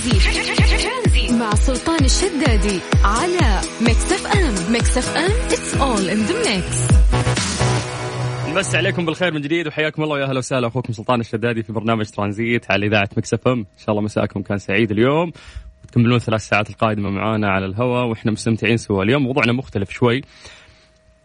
ترانزيت 0.00 1.38
مع 1.38 1.54
سلطان 1.54 2.04
الشدادي 2.04 2.80
على 3.04 3.60
Mix 3.80 4.12
FM 4.12 4.72
Mix 4.72 4.98
FM 4.98 5.30
it's 5.46 5.74
all 5.74 6.08
in 6.08 6.18
the 6.18 6.56
mix 6.56 6.88
نمسي 8.48 8.76
عليكم 8.76 9.06
بالخير 9.06 9.34
من 9.34 9.40
جديد 9.40 9.66
وحياكم 9.66 10.02
الله 10.02 10.14
ويا 10.14 10.24
أهلا 10.24 10.38
وسهلا 10.38 10.66
أخوكم 10.66 10.92
سلطان 10.92 11.20
الشدادي 11.20 11.62
في 11.62 11.72
برنامج 11.72 12.06
ترانزيت 12.06 12.70
على 12.70 12.86
إذاعة 12.86 13.08
Mix 13.16 13.34
FM 13.34 13.58
إن 13.58 13.64
شاء 13.78 13.90
الله 13.90 14.02
مساءكم 14.02 14.42
كان 14.42 14.58
سعيد 14.58 14.90
اليوم. 14.90 15.32
وتكملون 15.84 16.18
ثلاث 16.18 16.40
ساعات 16.48 16.70
القادمة 16.70 17.10
معانا 17.10 17.50
على 17.50 17.66
الهواء 17.66 18.06
وإحنا 18.06 18.32
مستمتعين 18.32 18.76
سوا. 18.76 19.02
اليوم 19.02 19.22
موضوعنا 19.22 19.52
مختلف 19.52 19.90
شوي. 19.90 20.22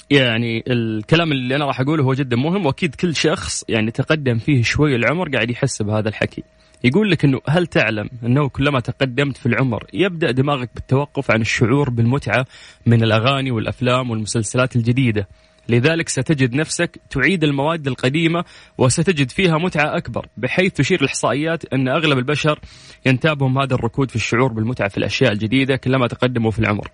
يعني 0.10 0.64
الكلام 0.68 1.32
اللي 1.32 1.56
أنا 1.56 1.66
راح 1.66 1.82
أقوله 1.82 2.04
هو 2.04 2.14
جدا 2.14 2.36
مهم 2.36 2.66
وأكيد 2.66 2.96
كل 2.96 3.16
شخص 3.16 3.64
يعني 3.70 3.92
تقدم 3.92 4.38
فيه 4.38 4.64
شوي 4.64 4.96
العمر 4.96 5.30
قاعد 5.30 5.50
يحس 5.50 5.82
بهذا 5.82 6.10
الحكي. 6.10 6.44
يقول 6.86 7.12
لك 7.12 7.26
إنه 7.26 7.42
هل 7.50 7.68
تعلم 7.68 8.10
أنه 8.24 8.50
كلما 8.50 8.80
تقدمت 8.80 9.38
في 9.38 9.46
العمر 9.46 9.84
يبدأ 9.94 10.32
دماغك 10.32 10.70
بالتوقف 10.76 11.32
عن 11.32 11.42
الشعور 11.42 11.90
بالمتعة 11.90 12.46
من 12.86 13.04
الأغاني 13.04 13.52
والأفلام 13.52 14.10
والمسلسلات 14.10 14.76
الجديدة. 14.76 15.28
لذلك 15.70 16.10
ستجد 16.10 16.56
نفسك 16.56 17.00
تعيد 17.10 17.44
المواد 17.44 17.88
القديمة 17.88 18.44
وستجد 18.78 19.32
فيها 19.32 19.58
متعة 19.58 19.98
أكبر 19.98 20.28
بحيث 20.38 20.74
تشير 20.74 21.02
الإحصائيات 21.02 21.74
أن 21.74 21.88
أغلب 21.88 22.18
البشر 22.18 22.60
ينتابهم 23.06 23.60
هذا 23.60 23.76
الركود 23.76 24.10
في 24.10 24.16
الشعور 24.16 24.54
بالمتعة 24.54 24.88
في 24.90 24.98
الأشياء 24.98 25.32
الجديدة 25.32 25.76
كلما 25.76 26.08
تقدموا 26.08 26.52
في 26.52 26.60
العمر. 26.60 26.88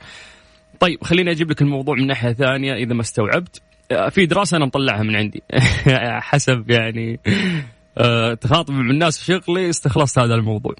طيب 0.79 1.03
خليني 1.03 1.31
أجيب 1.31 1.51
لك 1.51 1.61
الموضوع 1.61 1.95
من 1.95 2.07
ناحية 2.07 2.33
ثانية 2.33 2.73
إذا 2.73 2.93
ما 2.93 3.01
استوعبت. 3.01 3.61
في 4.09 4.25
دراسة 4.25 4.57
أنا 4.57 4.65
مطلعها 4.65 5.03
من 5.03 5.15
عندي. 5.15 5.43
حسب 6.29 6.69
يعني. 6.69 7.19
تخاطب 8.41 8.73
بالناس 8.73 9.17
في 9.19 9.25
شغلي 9.25 9.69
استخلصت 9.69 10.19
هذا 10.19 10.35
الموضوع. 10.35 10.75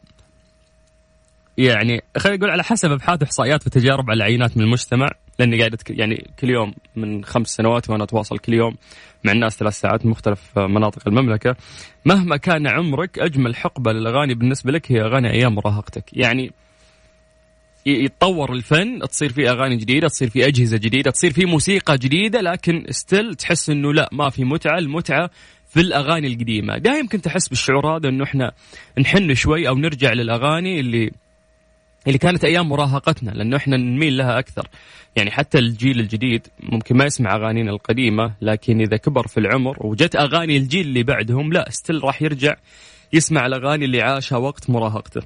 يعني 1.58 2.04
خلينا 2.18 2.38
نقول 2.38 2.50
على 2.50 2.64
حسب 2.64 2.92
أبحاث 2.92 3.22
واحصائيات 3.22 3.68
وتجارب 3.68 4.10
على 4.10 4.24
عينات 4.24 4.58
من 4.58 4.64
المجتمع 4.64 5.08
لأني 5.40 5.58
قاعد 5.58 5.76
يعني 5.90 6.32
كل 6.40 6.50
يوم 6.50 6.74
من 6.96 7.26
خمس 7.26 7.48
سنوات 7.48 7.90
وأنا 7.90 8.04
أتواصل 8.04 8.38
كل 8.38 8.54
يوم 8.54 8.76
مع 9.24 9.32
الناس 9.32 9.58
ثلاث 9.58 9.80
ساعات 9.80 10.06
من 10.06 10.12
مختلف 10.12 10.60
مناطق 10.60 11.08
المملكة. 11.08 11.56
مهما 12.06 12.38
كان 12.38 12.68
عمرك 12.68 13.20
أجمل 13.20 13.56
حقبة 13.56 13.92
للأغاني 13.92 14.34
بالنسبة 14.34 14.72
لك 14.72 14.92
هي 14.92 15.02
أغاني 15.02 15.32
أيام 15.32 15.56
مراهقتك. 15.56 16.04
يعني 16.14 16.52
يتطور 17.86 18.54
الفن 18.54 19.00
تصير 19.10 19.34
في 19.34 19.50
أغاني 19.50 19.76
جديدة 19.76 20.08
تصير 20.08 20.30
في 20.30 20.48
أجهزة 20.48 20.78
جديدة 20.78 21.12
تصير 21.12 21.34
في 21.34 21.46
موسيقى 21.46 21.98
جديدة 21.98 22.42
لكن 22.42 22.86
ستيل 22.90 23.36
تحس 23.36 23.70
إنه 23.70 23.94
لا 23.94 24.10
ما 24.12 24.30
في 24.30 24.44
متعة. 24.44 24.78
المتعة 24.78 25.30
في 25.74 25.80
الأغاني 25.80 26.28
القديمة. 26.28 26.78
دائما 26.78 27.00
يمكن 27.00 27.22
تحس 27.22 27.48
بالشعور 27.48 27.98
هذا 27.98 28.10
إنه 28.10 28.24
إحنا 28.24 28.52
نحن 29.00 29.36
شوي 29.36 29.68
أو 29.68 29.76
نرجع 29.76 30.14
للأغاني 30.14 30.80
اللي 30.80 31.12
اللي 32.08 32.18
كانت 32.18 32.46
أيام 32.46 32.70
مراهقتنا 32.70 33.32
لأنه 33.32 33.58
إحنا 33.58 33.78
نميل 33.78 34.18
لها 34.18 34.40
أكثر. 34.40 34.68
يعني 35.16 35.32
حتى 35.32 35.58
الجيل 35.60 36.00
الجديد 36.00 36.48
ممكن 36.60 36.98
ما 36.98 37.06
يسمع 37.06 37.36
أغانينا 37.36 37.72
القديمة 37.72 38.34
لكن 38.42 38.82
إذا 38.82 38.98
كبر 38.98 39.28
في 39.28 39.40
العمر 39.40 39.78
وجت 39.86 40.16
أغاني 40.16 40.58
الجيل 40.58 40.88
اللي 40.88 41.04
بعدهم 41.04 41.54
لا 41.54 41.70
ستيل 41.70 42.04
راح 42.04 42.22
يرجع 42.22 42.56
يسمع 43.14 43.46
الأغاني 43.46 43.86
اللي 43.86 44.02
عاشها 44.02 44.38
وقت 44.38 44.70
مراهقته. 44.70 45.22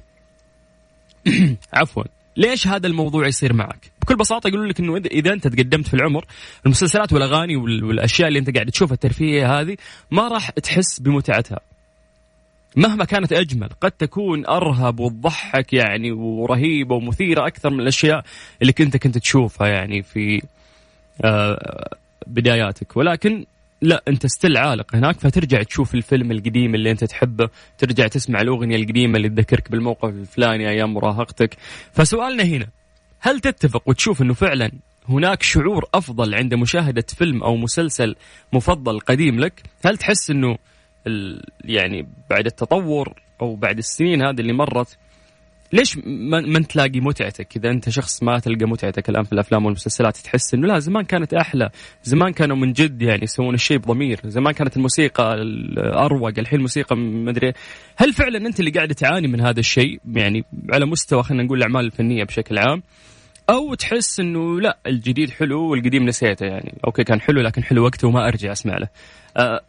عفوا. 1.72 2.04
ليش 2.36 2.66
هذا 2.66 2.86
الموضوع 2.86 3.26
يصير 3.26 3.52
معك؟ 3.52 3.92
بكل 4.02 4.16
بساطة 4.16 4.48
يقولون 4.48 4.68
لك 4.68 4.80
إنه 4.80 4.96
اذا 4.96 5.32
أنت 5.32 5.48
تقدمت 5.48 5.88
في 5.88 5.94
العمر 5.94 6.24
المسلسلات 6.66 7.12
والأغاني 7.12 7.56
والأشياء 7.56 8.28
اللي 8.28 8.38
أنت 8.38 8.54
قاعد 8.54 8.70
تشوفها 8.70 8.94
الترفيهية 8.94 9.60
هذه 9.60 9.76
ما 10.10 10.28
راح 10.28 10.50
تحس 10.50 11.00
بمتعتها. 11.00 11.60
مهما 12.76 13.04
كانت 13.04 13.32
أجمل 13.32 13.68
قد 13.80 13.90
تكون 13.90 14.46
أرهب 14.46 15.00
وتضحك 15.00 15.72
يعني 15.72 16.12
ورهيبة 16.12 16.94
ومثيرة 16.94 17.46
أكثر 17.46 17.70
من 17.70 17.80
الأشياء 17.80 18.24
اللي 18.62 18.72
كنت 18.72 18.96
كنت 18.96 19.18
تشوفها 19.18 19.68
يعني 19.68 20.02
في 20.02 20.42
آه، 21.24 21.88
بداياتك 22.26 22.96
ولكن 22.96 23.46
لا 23.82 24.02
انت 24.08 24.26
ستيل 24.26 24.56
عالق 24.56 24.96
هناك 24.96 25.20
فترجع 25.20 25.62
تشوف 25.62 25.94
الفيلم 25.94 26.32
القديم 26.32 26.74
اللي 26.74 26.90
انت 26.90 27.04
تحبه 27.04 27.48
ترجع 27.78 28.06
تسمع 28.06 28.40
الأغنية 28.40 28.76
القديمة 28.76 29.16
اللي 29.16 29.28
تذكرك 29.28 29.70
بالموقف 29.70 30.08
الفلاني 30.08 30.68
أيام 30.68 30.94
مراهقتك. 30.94 31.56
فسؤالنا 31.92 32.42
هنا 32.42 32.66
هل 33.20 33.40
تتفق 33.40 33.88
وتشوف 33.88 34.22
إنه 34.22 34.34
فعلا 34.34 34.70
هناك 35.08 35.42
شعور 35.42 35.84
أفضل 35.94 36.34
عند 36.34 36.54
مشاهدة 36.54 37.04
فيلم 37.08 37.42
أو 37.42 37.56
مسلسل 37.56 38.16
مفضل 38.52 39.00
قديم 39.00 39.40
لك؟ 39.40 39.62
هل 39.84 39.96
تحس 39.96 40.30
إنه 40.30 40.56
يعني 41.64 42.06
بعد 42.30 42.46
التطور 42.46 43.12
أو 43.42 43.54
بعد 43.54 43.78
السنين 43.78 44.22
هذه 44.22 44.40
اللي 44.40 44.52
مرت 44.52 44.98
ليش 45.72 45.98
ما 46.06 46.60
تلاقي 46.60 47.00
متعتك 47.00 47.56
إذا 47.56 47.70
أنت 47.70 47.88
شخص 47.88 48.22
ما 48.22 48.38
تلقى 48.38 48.66
متعتك 48.66 49.08
الآن 49.08 49.24
في 49.24 49.32
الأفلام 49.32 49.64
والمسلسلات؟ 49.64 50.16
تحس 50.16 50.54
إنه 50.54 50.66
لا 50.66 50.78
زمان 50.78 51.04
كانت 51.04 51.34
أحلى. 51.34 51.70
زمان 52.02 52.32
كانوا 52.32 52.56
من 52.56 52.72
جد 52.72 53.02
يعني 53.02 53.22
يسوون 53.22 53.54
الشيء 53.54 53.78
بضمير. 53.78 54.20
زمان 54.24 54.52
كانت 54.52 54.76
الموسيقى 54.76 55.36
اروق 55.78 56.32
الحين 56.38 56.56
الموسيقى 56.56 56.96
ما 56.96 57.30
أدري. 57.30 57.52
هل 57.96 58.12
فعلا 58.12 58.38
أنت 58.38 58.60
اللي 58.60 58.70
قاعد 58.70 58.94
تعاني 58.94 59.28
من 59.28 59.40
هذا 59.40 59.60
الشيء؟ 59.60 60.00
يعني 60.14 60.44
على 60.72 60.86
مستوى 60.86 61.22
خلينا 61.22 61.42
نقول 61.42 61.58
الأعمال 61.58 61.84
الفنية 61.84 62.24
بشكل 62.24 62.58
عام. 62.58 62.82
أو 63.50 63.74
تحس 63.74 64.20
إنه 64.20 64.60
لا 64.60 64.78
الجديد 64.86 65.30
حلو 65.30 65.70
والقديم 65.70 66.04
نسيته 66.06 66.46
يعني. 66.46 66.74
أوكي 66.86 67.04
كان 67.04 67.20
حلو 67.20 67.40
لكن 67.40 67.62
حلو 67.64 67.84
وقته 67.84 68.08
وما 68.08 68.28
أرجع 68.28 68.52
أسمع 68.52 68.78
له. 68.78 68.88
أه 69.36 69.60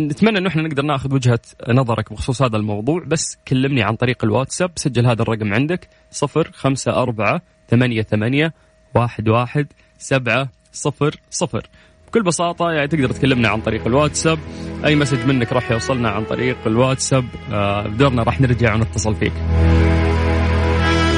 نتمنى 0.00 0.38
إنه 0.38 0.48
إحنا 0.48 0.62
نقدر 0.62 0.82
ناخذ 0.82 1.14
وجهة 1.14 1.40
نظرك 1.68 2.12
بخصوص 2.12 2.42
هذا 2.42 2.56
الموضوع 2.56 3.04
بس 3.06 3.38
كلمني 3.48 3.82
عن 3.82 3.96
طريق 3.96 4.24
الواتساب 4.24 4.70
سجل 4.76 5.06
هذا 5.06 5.22
الرقم 5.22 5.54
عندك 5.54 5.88
صفر 6.10 6.50
خمسة 6.54 7.02
أربعة 7.02 7.42
ثمانية 7.68 8.02
ثمانية 8.02 8.54
واحد 8.94 9.28
واحد 9.28 9.66
سبعة 9.98 10.48
صفر 10.72 11.16
صفر. 11.30 11.66
بكل 12.08 12.22
بساطة 12.22 12.70
يعني 12.70 12.88
تقدر 12.88 13.10
تكلمنا 13.10 13.48
عن 13.48 13.60
طريق 13.60 13.86
الواتساب 13.86 14.38
أي 14.84 14.96
message 14.96 15.26
منك 15.26 15.52
راح 15.52 15.70
يوصلنا 15.70 16.10
عن 16.10 16.24
طريق 16.24 16.56
الواتساب 16.66 17.24
آه 17.52 17.86
بدورنا 17.86 18.22
راح 18.22 18.40
نرجع 18.40 18.74
ونتصل 18.74 19.14
فيك. 19.14 19.32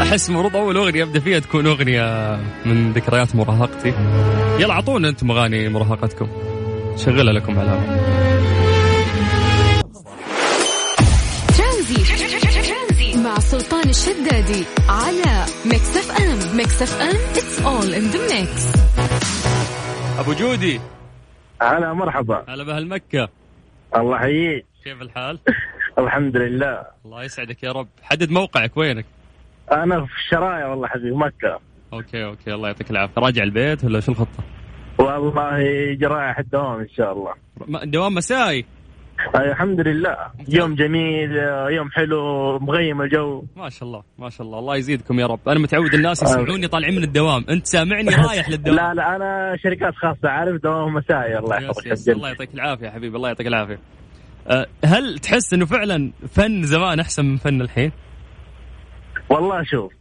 أحس 0.02 0.30
المفروض 0.30 0.56
أول 0.56 0.76
أغنية 0.76 1.02
أبدأ 1.02 1.20
فيها 1.20 1.38
تكون 1.38 1.66
أغنية 1.66 2.36
من 2.66 2.92
ذكريات 2.92 3.36
مراهقتي. 3.36 3.88
يلا 4.60 4.72
أعطونا 4.72 5.08
أنتم 5.08 5.30
أغاني 5.30 5.68
مراهقتكم. 5.68 6.28
شغلها 6.96 7.32
لكم 7.32 7.58
على 7.58 7.80
سلطان 13.52 13.88
الشدادي 13.88 14.64
على 14.88 15.44
Mix 15.66 15.96
FM 15.96 16.56
Mix 16.56 16.82
FM 16.82 17.16
it's 17.36 17.62
all 17.62 17.94
in 17.94 18.02
the 18.02 18.40
mix 18.40 18.72
أبو 20.18 20.32
جودي. 20.32 20.80
هلا 21.62 21.92
مرحبا. 21.92 22.44
هلا 22.48 22.64
بهالمكة 22.64 23.28
الله 23.96 24.16
يحييك. 24.16 24.66
كيف 24.84 25.02
الحال؟ 25.02 25.38
الحمد 25.98 26.36
لله. 26.36 26.84
الله 27.04 27.24
يسعدك 27.24 27.62
يا 27.62 27.72
رب. 27.72 27.88
حدد 28.02 28.30
موقعك 28.30 28.76
وينك؟ 28.76 29.04
أنا 29.72 30.06
في 30.06 30.12
الشرايا 30.12 30.66
والله 30.66 30.88
حبيبي 30.88 31.16
مكة. 31.16 31.60
okay 31.92 32.24
okay 32.24 32.54
الله 32.54 32.68
يعطيك 32.68 32.90
العافية. 32.90 33.22
راجع 33.22 33.42
البيت 33.42 33.84
ولا 33.84 34.00
شو 34.00 34.12
الخطة؟ 34.12 34.44
والله 34.98 35.58
رايح 36.02 36.38
الدوام 36.38 36.80
إن 36.80 36.88
شاء 36.88 37.12
الله. 37.12 37.32
دوام 37.84 38.14
مسائي. 38.14 38.64
الحمد 39.34 39.80
لله. 39.80 40.16
يوم 40.48 40.74
جميل 40.74 41.36
يوم 41.70 41.90
حلو 41.90 42.58
مغيم 42.58 43.02
الجو. 43.02 43.44
ما 43.56 43.68
شاء 43.68 43.88
الله 43.88 44.02
ما 44.18 44.30
شاء 44.30 44.46
الله. 44.46 44.58
الله 44.58 44.76
يزيدكم 44.76 45.20
يا 45.20 45.26
رب. 45.26 45.48
أنا 45.48 45.60
متعود 45.60 45.94
الناس 45.94 46.22
يسمعوني 46.22 46.68
طالعين 46.68 46.96
من 46.96 47.02
الدوام. 47.04 47.44
أنت 47.50 47.66
سامعني 47.66 48.08
رايح 48.08 48.48
للدوام؟ 48.48 48.76
لا 48.80 48.94
لا 48.94 49.16
أنا 49.16 49.56
شركات 49.62 49.94
خاصة 49.94 50.28
عارف 50.28 50.62
دوام 50.62 50.94
مسائي 50.94 51.38
الله 51.38 51.56
يحفظك 51.56 52.08
الله 52.08 52.28
يعطيك 52.28 52.54
العافية 52.54 52.88
حبيبي 52.88 53.16
الله 53.16 53.28
يعطيك 53.28 53.46
العافية. 53.46 53.78
أه، 54.46 54.66
هل 54.84 55.18
تحس 55.18 55.54
إنه 55.54 55.66
فعلا 55.66 56.12
فن 56.28 56.62
زمان 56.62 57.00
أحسن 57.00 57.24
من 57.24 57.36
فن 57.36 57.60
الحين؟ 57.60 57.92
والله 59.30 59.62
شوف 59.62 59.92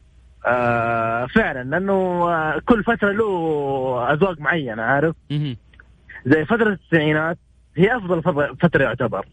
آه 0.47 1.25
فعلا 1.35 1.63
لأنه 1.63 2.25
كل 2.59 2.83
فترة 2.83 3.11
له 3.11 4.13
أذواق 4.13 4.39
معينة 4.39 4.83
عارف؟ 4.83 5.15
زي 6.25 6.45
فترة 6.45 6.69
التسعينات 6.69 7.37
هي 7.77 7.97
أفضل 7.97 8.21
فتره 8.61 8.83
يعتبر. 8.83 9.25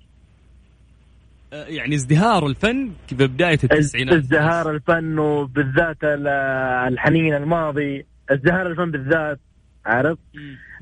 أه، 1.52 1.64
يعني 1.64 1.94
ازدهار 1.94 2.46
الفن 2.46 2.92
ببداية 3.12 3.58
التسعينات. 3.64 4.14
ازدهار 4.14 4.70
الفن 4.70 5.18
وبالذات 5.18 5.96
الحنين 6.02 7.34
الماضي. 7.34 8.06
ازدهار 8.30 8.66
الفن 8.66 8.90
بالذات 8.90 9.40
عارف 9.86 10.18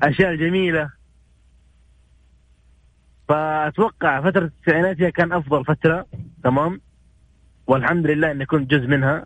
أشياء 0.03 0.35
جميلة. 0.35 0.89
فأتوقع 3.29 4.21
فترة 4.21 4.45
التسعينات 4.45 5.01
هي 5.01 5.11
كان 5.11 5.33
أفضل 5.33 5.65
فترة 5.65 6.05
تمام؟ 6.43 6.81
والحمد 7.67 8.07
لله 8.07 8.31
اني 8.31 8.45
كنت 8.45 8.71
جزء 8.71 8.87
منها. 8.87 9.25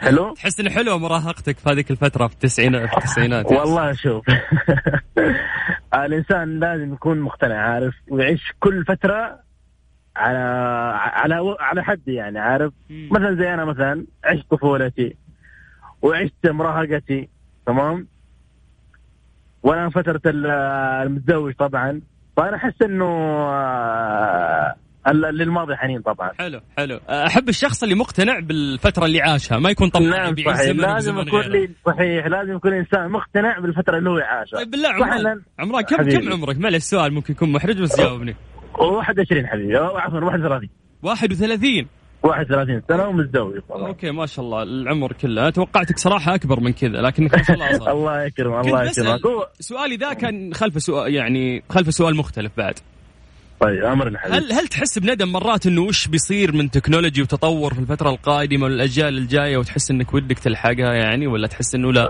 حلو؟ 0.00 0.34
تحس 0.36 0.60
إنه 0.60 0.70
حلوة 0.70 0.98
مراهقتك 0.98 1.58
في 1.58 1.70
هذيك 1.70 1.90
الفترة 1.90 2.26
في 2.26 2.34
التسعينات 2.34 2.88
في 2.88 2.96
التسعينات. 2.96 3.52
والله 3.52 3.92
شوف. 3.92 4.24
الإنسان 5.94 6.60
لازم 6.60 6.92
يكون 6.92 7.20
مقتنع 7.20 7.56
عارف؟ 7.56 7.94
ويعيش 8.10 8.52
كل 8.60 8.84
فترة 8.84 9.40
على 10.16 10.38
على 10.96 11.56
على 11.60 11.84
حد 11.84 12.08
يعني 12.08 12.38
عارف؟ 12.38 12.72
مثلا 12.90 13.34
زي 13.34 13.54
أنا 13.54 13.64
مثلا 13.64 14.06
عشت 14.24 14.50
طفولتي 14.50 15.16
وعشت 16.02 16.46
مراهقتي 16.46 17.28
تمام؟ 17.66 18.06
وأنا 19.62 19.90
فترة 19.90 20.20
المتزوج 20.26 21.54
طبعا. 21.54 22.00
فأنا 22.36 22.56
أحس 22.56 22.82
إنه 22.82 23.06
آه، 23.48 24.74
للماضي 25.12 25.76
حنين 25.76 26.00
طبعا. 26.02 26.30
حلو 26.38 26.60
حلو. 26.78 27.00
أحب 27.08 27.48
الشخص 27.48 27.82
اللي 27.82 27.94
مقتنع 27.94 28.38
بالفترة 28.38 29.04
اللي 29.04 29.20
عاشها 29.20 29.58
ما 29.58 29.70
يكون 29.70 29.88
طبعا 29.88 30.06
نعم 30.06 30.34
صحيح. 30.46 30.76
لازم 30.76 31.18
يكون 31.18 31.40
لي 31.40 31.70
صحيح 31.86 32.26
لازم 32.26 32.56
يكون 32.56 32.72
إنسان 32.72 33.10
مقتنع 33.10 33.58
بالفترة 33.58 33.98
اللي 33.98 34.10
هو 34.10 34.18
عاشها. 34.18 34.56
طيب 34.56 34.70
بالله 34.70 34.88
عمران 34.88 35.42
عمران 35.58 35.82
كم 35.84 35.96
كم 36.10 36.32
عمرك؟ 36.32 36.58
معلش 36.58 36.76
السؤال 36.76 37.12
ممكن 37.12 37.32
يكون 37.32 37.52
محرج 37.52 37.82
بس 37.82 37.98
جاوبني. 38.00 38.36
21 38.78 39.46
حبيبي. 39.46 39.76
عفوا 39.76 40.20
31 40.20 40.68
31 41.02 41.86
31 42.22 42.82
سنة 42.88 43.08
ومتزوج 43.08 43.60
okay 43.70 44.10
ما 44.10 44.26
شاء 44.26 44.44
الله 44.44 44.62
العمر 44.62 45.12
كله. 45.12 45.42
أنا 45.42 45.50
توقعتك 45.50 45.98
صراحة 45.98 46.34
أكبر 46.34 46.60
من 46.60 46.72
كذا 46.72 47.00
لكنك 47.00 47.34
ما 47.34 47.42
شاء 47.42 47.56
الله 47.56 47.90
الله 47.92 48.22
يكرمك 48.24 48.66
الله 48.66 48.84
يكرمك. 48.84 49.20
سؤالي 49.60 49.96
ذا 49.96 50.12
كان 50.12 50.54
خلف 50.54 50.82
سؤال 50.82 51.14
يعني 51.14 51.62
خلف 51.70 51.94
سؤال 51.94 52.16
مختلف 52.16 52.52
بعد. 52.56 52.74
طيب 53.60 53.84
أمر 53.84 54.08
هل 54.08 54.52
هل 54.52 54.68
تحس 54.68 54.98
بندم 54.98 55.32
مرات 55.32 55.66
إنه 55.66 55.80
وش 55.80 56.08
بيصير 56.08 56.52
من 56.52 56.70
technology 56.70 57.22
وتطور 57.22 57.74
في 57.74 57.80
الفترة 57.80 58.10
القادمة 58.10 58.64
والأجيال 58.64 59.18
الجاية 59.18 59.56
وتحس 59.56 59.90
إنك 59.90 60.14
ودك 60.14 60.38
تلحقها 60.38 60.94
يعني 60.94 61.26
ولا 61.26 61.46
تحس 61.46 61.74
إنه 61.74 61.92
لا 61.92 62.08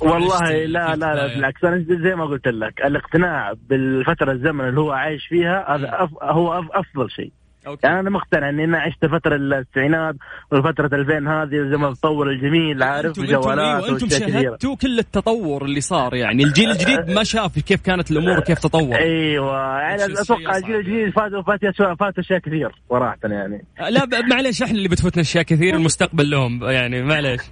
والله 0.00 0.50
لا 0.50 0.96
لا 0.96 0.96
لا 0.96 1.26
بالعكس. 1.34 1.64
أنا 1.64 1.84
زي 1.88 2.14
ما 2.14 2.24
قلت 2.26 2.48
لك 2.48 2.80
الاقتناع 2.86 3.52
بالفترة 3.68 4.32
الزمن 4.32 4.68
اللي 4.68 4.80
هو 4.80 4.90
عايش 4.92 5.26
فيها 5.26 5.74
هذا 5.74 6.08
هو 6.22 6.52
أفضل 6.72 7.10
شيء. 7.10 7.32
أوكي. 7.66 7.86
يعني 7.86 8.00
أنا 8.00 8.10
مقتنع 8.10 8.48
إني 8.48 8.64
أنا 8.64 8.78
عشت 8.78 9.06
فترة 9.06 9.36
التسعينات 9.36 10.14
وفترة 10.52 10.86
2000 10.92 11.14
هذه 11.14 11.76
ما 11.78 11.88
التطور 11.88 12.30
الجميل 12.30 12.82
عارف؟ 12.82 13.18
الجوالات 13.18 13.84
أنتم 13.84 14.08
شاهدتوا 14.08 14.76
كل 14.76 14.98
التطور 14.98 15.64
اللي 15.64 15.80
صار 15.80 16.14
يعني. 16.14 16.44
الجيل 16.44 16.70
الجديد 16.70 17.10
ما 17.10 17.24
شاف 17.24 17.58
كيف 17.58 17.80
كانت 17.80 18.10
الأمور 18.10 18.38
وكيف 18.38 18.58
تطور. 18.58 18.96
أيوه 18.96 19.78
يعني 19.78 20.04
أتوقع 20.04 20.56
الجيل 20.56 20.76
الجديد 20.76 21.10
فاتوا 21.12 21.42
فات 21.42 21.60
فات 22.00 22.18
أشياء 22.18 22.38
كثير 22.38 22.70
صراحة 22.90 23.18
يعني. 23.24 23.64
لا 23.90 24.06
معلش 24.30 24.62
إحنا 24.62 24.76
اللي 24.76 24.88
بتفوتنا 24.88 25.22
أشياء 25.22 25.44
كثير 25.44 25.74
المستقبل 25.78 26.30
لهم 26.30 26.64
يعني 26.64 27.02
معلش 27.02 27.42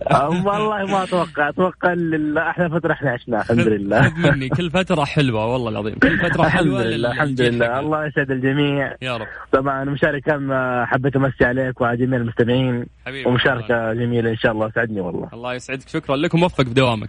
والله 0.44 0.84
ما 0.86 1.02
أتوقع. 1.02 1.48
أتوقع 1.48 1.94
أحلى 2.38 2.70
فترة 2.70 2.92
إحنا 2.92 3.10
عشناها 3.10 3.42
الحمد 3.42 3.68
لله. 3.68 4.12
مني. 4.16 4.48
كل 4.48 4.70
فترة 4.70 5.04
حلوة 5.04 5.46
والله 5.46 5.70
العظيم. 5.70 5.94
كل 5.94 6.18
فترة 6.18 6.48
حلوة 6.48 6.82
الحمد 6.82 6.92
لله 6.92 7.10
الحمد 7.12 7.40
لله. 7.40 7.80
الله 7.80 8.06
يسعد 8.06 8.30
الجميع. 8.30 8.94
يا 9.02 9.16
رب. 9.16 9.26
طبعا 9.52 9.84
مشاركة 10.02 10.38
حبيت 10.86 11.16
امسي 11.16 11.44
عليك 11.44 11.80
وعلى 11.80 11.96
جميع 11.96 12.18
المستمعين. 12.18 12.86
ومشاركة 13.26 13.92
جميلة 13.92 14.30
إن 14.30 14.36
شاء 14.36 14.52
الله 14.52 14.70
سعدني 14.70 15.00
والله. 15.00 15.28
الله 15.32 15.54
يسعدك. 15.54 15.88
شكرا 15.88 16.16
لك 16.16 16.34
وموفق 16.34 16.64
بدوامك. 16.64 17.08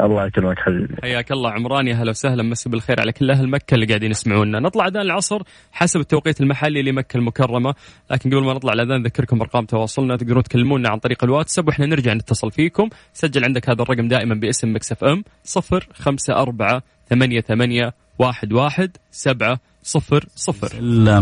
الله 0.00 0.26
يكرمك 0.26 0.58
حبيبي. 0.58 0.94
حياك 1.02 1.32
الله. 1.32 1.50
عمران 1.50 1.86
يا 1.88 1.94
هلا 1.94 2.10
وسهلا. 2.10 2.42
مسي 2.42 2.68
بالخير 2.68 3.00
على 3.00 3.12
كل 3.12 3.30
أهل 3.30 3.48
مكة 3.48 3.74
اللي 3.74 3.86
قاعدين 3.86 4.10
يسمعونا. 4.10 4.60
نطلع 4.60 4.86
أذان 4.86 5.02
العصر 5.02 5.42
حسب 5.72 6.00
التوقيت 6.00 6.40
المحلي 6.40 6.82
لمكة 6.82 7.16
المكرمة. 7.16 7.74
لكن 8.10 8.30
قبل 8.30 8.44
ما 8.44 8.54
نطلع 8.54 8.72
الأذان 8.72 9.00
نذكركم 9.00 9.40
ارقام 9.40 9.64
تواصلنا. 9.64 10.16
تقدرون 10.16 10.42
تكلمونا 10.42 10.88
عن 10.88 10.98
طريق 10.98 11.24
الواتساب 11.24 11.68
وإحنا 11.68 11.86
نرجع 11.86 12.12
نتصل 12.12 12.50
فيكم. 12.50 12.88
سجل 13.12 13.44
عندك 13.44 13.70
هذا 13.70 13.82
الرقم 13.82 14.08
دائما 14.08 14.34
باسم 14.34 14.74
Mix 14.74 15.04
FM 15.04 15.24
صفر 15.44 15.88
خمسة 15.94 16.34
أربعة 16.34 16.82
ثمانية 17.06 17.40
ثمانية 17.40 17.92
واحد 18.20 18.52
واحد 18.52 18.96
سبعة 19.12 19.60
صفر 19.82 20.26
صفر. 20.36 20.68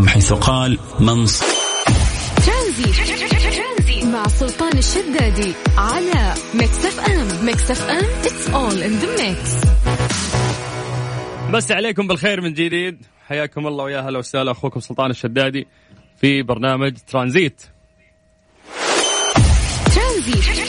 حيث 0.06 0.32
قال 0.32 0.78
منص 1.00 1.42
ترانزيت 2.46 4.04
مع 4.12 4.28
سلطان 4.28 4.78
الشدادي 4.78 5.52
على 5.76 6.34
Mix 6.54 6.84
FM 6.86 7.46
Mix 7.46 7.70
FM 7.70 8.04
it's 8.22 8.48
all 8.48 8.76
in 8.82 9.02
the 9.02 9.08
mix. 9.20 9.66
نمسي 11.52 11.72
عليكم 11.72 12.06
بالخير 12.06 12.40
من 12.40 12.54
جديد. 12.54 12.98
حياكم 13.28 13.66
الله 13.66 13.84
ويا 13.84 14.00
هلا 14.00 14.18
وسهلا 14.18 14.50
أخوكم 14.50 14.80
سلطان 14.80 15.10
الشدادي 15.10 15.66
في 16.20 16.42
برنامج 16.42 16.96
ترانزيت. 17.06 17.62
ترانزيت. 19.94 20.67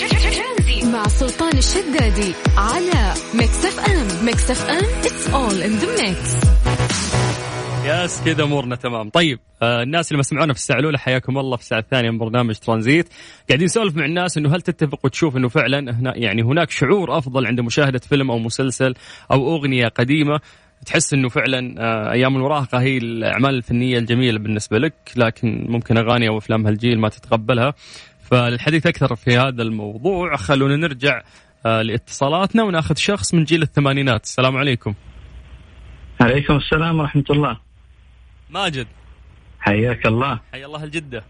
سلطان 1.09 1.57
الشدادي 1.57 2.33
على 2.57 3.13
Mix 3.33 3.65
FM 3.65 4.25
Mix 4.25 4.51
FM 4.51 4.85
it's 5.03 5.33
all 5.33 5.63
in 5.65 5.83
the 5.83 6.01
mix. 6.01 6.49
yes 7.85 8.21
كذا 8.25 8.43
أمورنا 8.43 8.75
تمام. 8.75 9.09
طيب 9.09 9.39
آه 9.61 9.83
الناس 9.83 10.07
اللي 10.07 10.17
ما 10.17 10.23
سمعونا 10.23 10.53
في 10.53 10.59
الساعة 10.59 10.79
الأولى 10.79 10.97
حياكم 10.97 11.37
الله 11.37 11.57
في 11.57 11.63
الساعة 11.63 11.79
الثانية 11.79 12.09
من 12.11 12.17
برنامج 12.17 12.55
ترانزيت. 12.55 13.09
قاعدين 13.49 13.65
نسولف 13.65 13.95
مع 13.95 14.05
الناس 14.05 14.37
إنه 14.37 14.55
هل 14.55 14.61
تتفق 14.61 14.99
وتشوف 15.03 15.37
إنه 15.37 15.47
فعلا 15.47 15.79
هنا 15.99 16.17
يعني 16.17 16.41
هناك 16.41 16.71
شعور 16.71 17.17
أفضل 17.17 17.45
عند 17.45 17.59
مشاهدة 17.59 17.99
فيلم 17.99 18.31
أو 18.31 18.39
مسلسل 18.39 18.93
أو 19.31 19.55
أغنية 19.55 19.87
قديمة؟ 19.87 20.39
تحس 20.85 21.13
إنه 21.13 21.29
فعلا 21.29 21.75
آه 21.79 22.11
أيام 22.11 22.35
المراهقه 22.35 22.81
هي 22.81 22.97
الأعمال 22.97 23.55
الفنية 23.55 23.97
الجميلة 23.97 24.39
بالنسبة 24.39 24.77
لك 24.77 24.93
لكن 25.15 25.65
ممكن 25.69 25.97
أغاني 25.97 26.27
أو 26.27 26.37
أفلام 26.37 26.67
هالجيل 26.67 26.99
ما 26.99 27.09
تتقبلها. 27.09 27.73
فالحديث 28.31 28.87
أكثر 28.87 29.15
في 29.15 29.37
هذا 29.37 29.61
الموضوع. 29.61 30.35
خلونا 30.35 30.75
نرجع 30.75 31.21
آه 31.65 31.81
لاتصالاتنا 31.81 32.63
وناخذ 32.63 32.95
شخص 32.95 33.33
من 33.33 33.43
جيل 33.43 33.61
الثمانينات. 33.61 34.23
السلام 34.23 34.57
عليكم. 34.57 34.93
عليكم 36.21 36.55
السلام 36.57 36.99
ورحمة 36.99 37.23
الله. 37.29 37.57
ماجد. 38.49 38.87
حياك 39.59 40.05
الله. 40.05 40.39
حيا 40.51 40.65
الله 40.65 40.83
الجدة. 40.83 41.23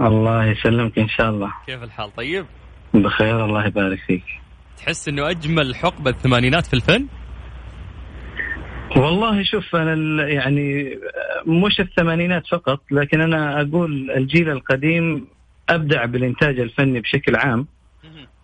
الله 0.00 0.44
يسلمك 0.44 0.98
إن 0.98 1.08
شاء 1.08 1.30
الله. 1.30 1.52
كيف 1.66 1.82
الحال؟ 1.82 2.14
طيب؟ 2.16 2.46
بخير 2.94 3.44
الله 3.44 3.66
يبارك 3.66 3.98
فيك. 4.06 4.24
تحس 4.76 5.08
إنه 5.08 5.30
أجمل 5.30 5.76
حقبة 5.76 6.10
الثمانينات 6.10 6.66
في 6.66 6.74
الفن؟ 6.74 7.06
والله 8.96 9.42
شوف 9.42 9.76
أنا 9.76 10.28
يعني 10.28 10.98
مش 11.46 11.80
الثمانينات 11.80 12.46
فقط 12.46 12.80
لكن 12.90 13.20
أنا 13.20 13.60
أقول 13.60 14.10
الجيل 14.10 14.48
القديم 14.50 15.26
أبدع 15.68 16.04
بالإنتاج 16.04 16.60
الفني 16.60 17.00
بشكل 17.00 17.36
عام. 17.36 17.66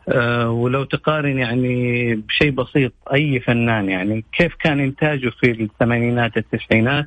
أه 0.08 0.50
ولو 0.50 0.84
تقارن 0.84 1.38
يعني 1.38 2.14
بشيء 2.14 2.50
بسيط 2.50 2.92
أي 3.14 3.40
فنان 3.40 3.88
يعني 3.88 4.24
كيف 4.32 4.54
كان 4.54 4.80
إنتاجه 4.80 5.28
في 5.28 5.50
الثمانينات 5.50 6.36
التسعينات 6.36 7.06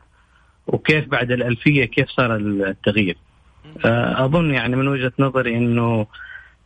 وكيف 0.67 1.07
بعد 1.07 1.31
الألفية 1.31 1.85
كيف 1.85 2.09
صار 2.09 2.35
التغيير؟ 2.35 3.17
آه، 3.85 4.25
أظن 4.25 4.53
يعني 4.53 4.75
من 4.75 4.87
وجهة 4.87 5.11
نظري 5.19 5.57
أنه 5.57 6.07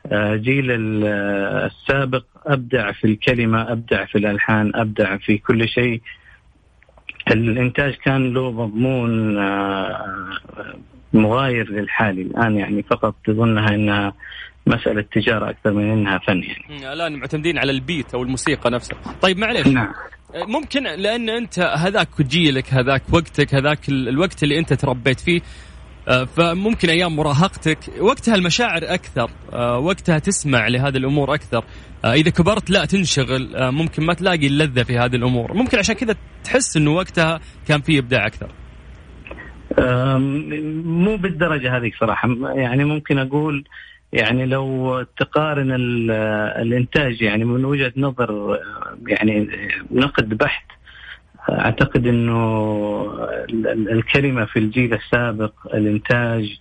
آه، 0.06 0.36
جيل 0.36 0.72
السابق 0.72 2.25
أبدع 2.46 2.92
في 2.92 3.08
الكلمة 3.08 3.72
أبدع 3.72 4.06
في 4.06 4.18
الألحان 4.18 4.72
أبدع 4.75 5.18
في 5.18 5.38
كل 5.38 5.70
شيء. 5.70 6.02
الإنتاج 7.32 7.94
كان 7.94 8.34
له 8.34 8.52
مضمون 8.52 9.38
آه، 9.38 10.40
مغاير 11.15 11.72
للحالي 11.72 12.22
الآن 12.22 12.57
يعني 12.57 12.84
فقط 12.84 13.15
تظنها 13.25 13.69
أنها 13.69 14.13
مسألة 14.67 15.05
تجارة 15.12 15.50
أكثر 15.50 15.74
من 15.74 15.91
أنها 15.91 16.17
فن 16.17 16.43
يعني. 16.43 16.93
الآن 16.93 17.15
معتمدين 17.15 17.57
على 17.57 17.72
البيت 17.72 18.13
أو 18.13 18.24
الموسيقى 18.24 18.72
نفسها. 18.72 18.98
طيب 19.22 19.38
معلش 19.38 19.67
نعم. 19.67 19.93
ممكن 20.36 20.84
لأن 20.84 21.29
أنت 21.29 21.60
هذاك 21.60 22.22
جيلك 22.22 22.74
هذاك 22.74 23.01
وقتك 23.13 23.55
هذاك 23.55 23.89
الوقت 23.89 24.43
اللي 24.43 24.60
أنت 24.60 24.74
تربيت 24.74 25.19
فيه 25.19 25.41
آه، 26.07 26.24
فممكن 26.24 26.89
أيام 26.89 27.15
مراهقتك 27.15 27.77
وقتها 28.00 28.36
المشاعر 28.36 28.81
أكثر 28.84 29.29
آه، 29.53 29.79
وقتها 29.79 30.19
تسمع 30.19 30.67
لهذه 30.67 30.98
الأمور 30.98 31.34
أكثر. 31.34 31.63
إذا 32.05 32.29
كبرت 32.29 32.69
لا 32.69 32.86
تنشغل 32.86 33.72
ممكن 33.72 34.05
ما 34.05 34.13
تلاقي 34.13 34.48
اللذه 34.48 34.84
في 34.84 34.98
هذه 34.98 35.15
الأمور. 35.15 35.53
ممكن 35.53 35.77
عشان 35.77 35.95
كذا 35.95 36.15
تحس 36.43 36.77
إنه 36.77 36.91
وقتها 36.91 37.39
كان 37.67 37.81
في 37.81 38.00
إبداع 38.00 38.27
أكثر. 38.27 38.50
مو 40.86 41.15
بالدرجة 41.15 41.77
هذه 41.77 41.91
صراحة. 42.00 42.29
يعني 42.55 42.86
ممكن 42.86 43.17
أقول 43.20 43.63
يعني 44.13 44.46
لو 44.46 45.01
تقارن 45.17 45.72
الإنتاج 46.62 47.22
يعني 47.22 47.46
من 47.46 47.65
وجهة 47.65 47.94
نظر 47.98 48.60
يعني 49.08 49.50
نقد 49.91 50.38
بحت 50.38 50.65
أعتقد 51.50 52.08
إنه 52.08 53.08
الكلمة 53.91 54.46
في 54.46 54.60
الجيل 54.60 54.94
السابق 54.94 55.53
الإنتاج 55.74 56.60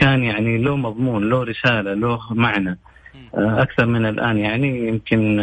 كان 0.00 0.24
يعني 0.24 0.58
له 0.58 0.76
مضمون 0.76 1.30
له 1.30 1.42
رسالة 1.42 1.94
له 1.94 2.20
معنى. 2.30 2.78
أكثر 3.34 3.86
من 3.86 4.06
الآن 4.06 4.38
يعني 4.38 4.88
يمكن 4.88 5.40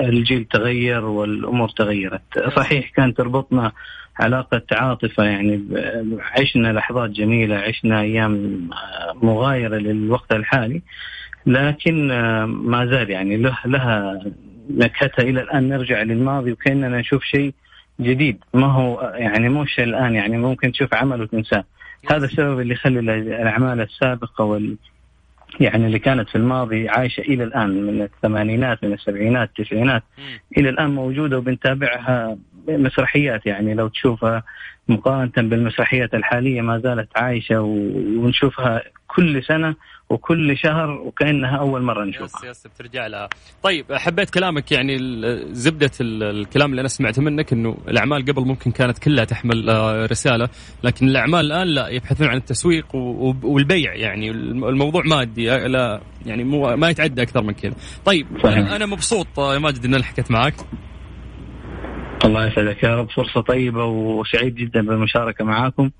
الجيل 0.00 0.44
تغير 0.44 1.04
والأمور 1.04 1.68
تغيرت. 1.68 2.52
صحيح 2.56 2.90
كانت 2.90 3.16
تربطنا 3.16 3.72
علاقة 4.18 4.62
عاطفة 4.72 5.24
يعني 5.24 5.64
عشنا 6.20 6.72
لحظات 6.72 7.10
جميلة 7.10 7.56
عشنا 7.56 8.00
أيام 8.00 8.68
مغايرة 9.22 9.76
للوقت 9.76 10.32
الحالي 10.32 10.82
لكن 11.46 12.08
ما 12.44 12.86
زال 12.86 13.10
يعني 13.10 13.36
له 13.36 13.58
لها 13.66 14.22
نكهتها 14.70 15.22
إلى 15.22 15.40
الآن. 15.40 15.68
نرجع 15.68 16.02
للماضي 16.02 16.52
وكأننا 16.52 16.98
نشوف 16.98 17.22
شيء 17.24 17.54
جديد. 18.00 18.38
ما 18.54 18.66
هو 18.66 19.12
يعني 19.14 19.48
مو 19.48 19.64
شيء 19.64 19.84
الآن 19.84 20.14
يعني 20.14 20.38
ممكن 20.38 20.72
تشوف 20.72 20.94
عمل 20.94 21.22
وتنساه. 21.22 21.64
هذا 22.10 22.24
السبب 22.24 22.60
اللي 22.60 22.74
يخلي 22.74 23.00
الأعمال 23.00 23.80
السابقة 23.80 24.44
وال 24.44 24.76
يعني 25.60 25.86
اللي 25.86 25.98
كانت 25.98 26.28
في 26.28 26.38
الماضي 26.38 26.88
عايشة 26.88 27.20
إلى 27.20 27.44
الآن 27.44 27.70
من 27.70 28.02
الثمانينات 28.02 28.84
من 28.84 28.92
السبعينات 28.92 29.48
التسعينات 29.48 30.02
إلى 30.58 30.68
الآن 30.68 30.90
موجودة 30.90 31.38
وبنتابعها 31.38 32.36
مسرحيات 32.68 33.46
يعني 33.46 33.74
لو 33.74 33.88
تشوفها 33.88 34.42
مقارنة 34.88 35.32
بالمسرحيات 35.36 36.14
الحالية 36.14 36.60
ما 36.60 36.78
زالت 36.78 37.08
عايشة 37.16 37.60
ونشوفها 37.60 38.82
كل 39.06 39.44
سنة 39.44 39.74
وكل 40.10 40.58
شهر 40.58 40.90
وكأنها 40.90 41.56
أول 41.56 41.82
مرة 41.82 42.04
نشوفها. 42.04 42.50
يس 42.50 42.56
يس 42.58 42.66
بترجع 42.66 43.06
لها. 43.06 43.28
طيب 43.62 43.92
حبيت 43.92 44.30
كلامك 44.30 44.72
يعني 44.72 44.98
زبدة 45.52 45.90
الكلام 46.00 46.70
اللي 46.70 46.80
أنا 46.80 46.88
سمعته 46.88 47.22
منك 47.22 47.52
إنه 47.52 47.76
الأعمال 47.88 48.24
قبل 48.24 48.46
ممكن 48.46 48.70
كانت 48.70 48.98
كلها 48.98 49.24
تحمل 49.24 49.70
آه، 49.70 50.06
رسالة، 50.06 50.48
لكن 50.84 51.08
الأعمال 51.08 51.40
الآن 51.46 51.66
لا 51.66 51.88
يبحثون 51.88 52.26
عن 52.26 52.36
التسويق 52.36 52.94
والبيع 53.44 53.94
يعني 53.94 54.30
الموضوع 54.30 55.02
مادي 55.04 55.52
آه، 55.52 55.66
لا 55.66 56.00
يعني 56.26 56.44
مو 56.44 56.76
ما 56.76 56.90
يتعدى 56.90 57.22
أكثر 57.22 57.42
من 57.42 57.52
كذا. 57.52 57.74
طيب 58.04 58.26
صحيح. 58.42 58.72
أنا 58.72 58.86
مبسوط 58.86 59.38
آه، 59.38 59.54
يا 59.54 59.58
ماجد 59.58 59.84
ان 59.84 59.94
أنا 59.94 60.04
حكيت 60.04 60.30
معك. 60.30 60.54
الله 62.24 62.46
يسعدك 62.46 62.82
يا 62.82 62.96
رب. 62.96 63.10
فرصة 63.10 63.40
طيبة 63.40 63.84
وسعيد 63.84 64.54
جدا 64.54 64.86
بالمشاركة 64.86 65.44
معاكم. 65.44 65.90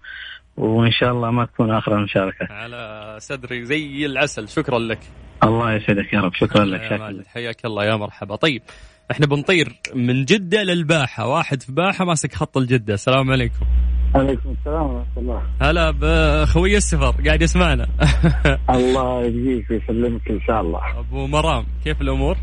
وإن 0.57 0.93
شاء 0.93 1.13
الله 1.13 1.31
ما 1.31 1.45
تكون 1.45 1.71
آخر 1.71 1.99
المشاركة. 1.99 2.47
على 2.51 3.17
صدري 3.21 3.65
زي 3.65 4.07
العسل. 4.07 4.49
شكرا 4.49 4.79
لك. 4.79 4.99
الله 5.45 5.75
يسعدك 5.75 6.13
يا 6.13 6.21
رب. 6.21 6.35
شكرا 6.35 6.65
لك. 6.65 6.85
شكرا 6.85 7.23
حياك 7.27 7.65
الله. 7.65 7.85
يا 7.85 7.97
مرحبا. 7.97 8.37
طيب 8.37 8.63
إحنا 9.11 9.27
بنطير 9.27 9.73
من 9.95 10.25
جدة 10.25 10.63
للباحة. 10.63 11.29
واحد 11.29 11.63
في 11.63 11.73
باحة 11.73 12.05
ماسك 12.05 12.35
خط 12.35 12.57
الجدة. 12.57 12.95
السلام 12.95 13.31
عليكم. 13.31 13.67
عليكم 14.15 14.55
السلام 14.61 14.87
ورحمة 14.87 15.07
الله. 15.17 15.43
هلا 15.61 15.91
بخوي 15.91 16.77
السفر 16.77 17.15
قاعد 17.27 17.43
يسمعنا. 17.43 17.87
الله 18.77 19.25
يجزيك 19.25 19.71
ويسلمك 19.71 20.31
إن 20.31 20.41
شاء 20.47 20.61
الله. 20.61 20.99
أبو 20.99 21.27
مرام 21.27 21.67
كيف 21.85 22.01
الأمور؟ 22.01 22.37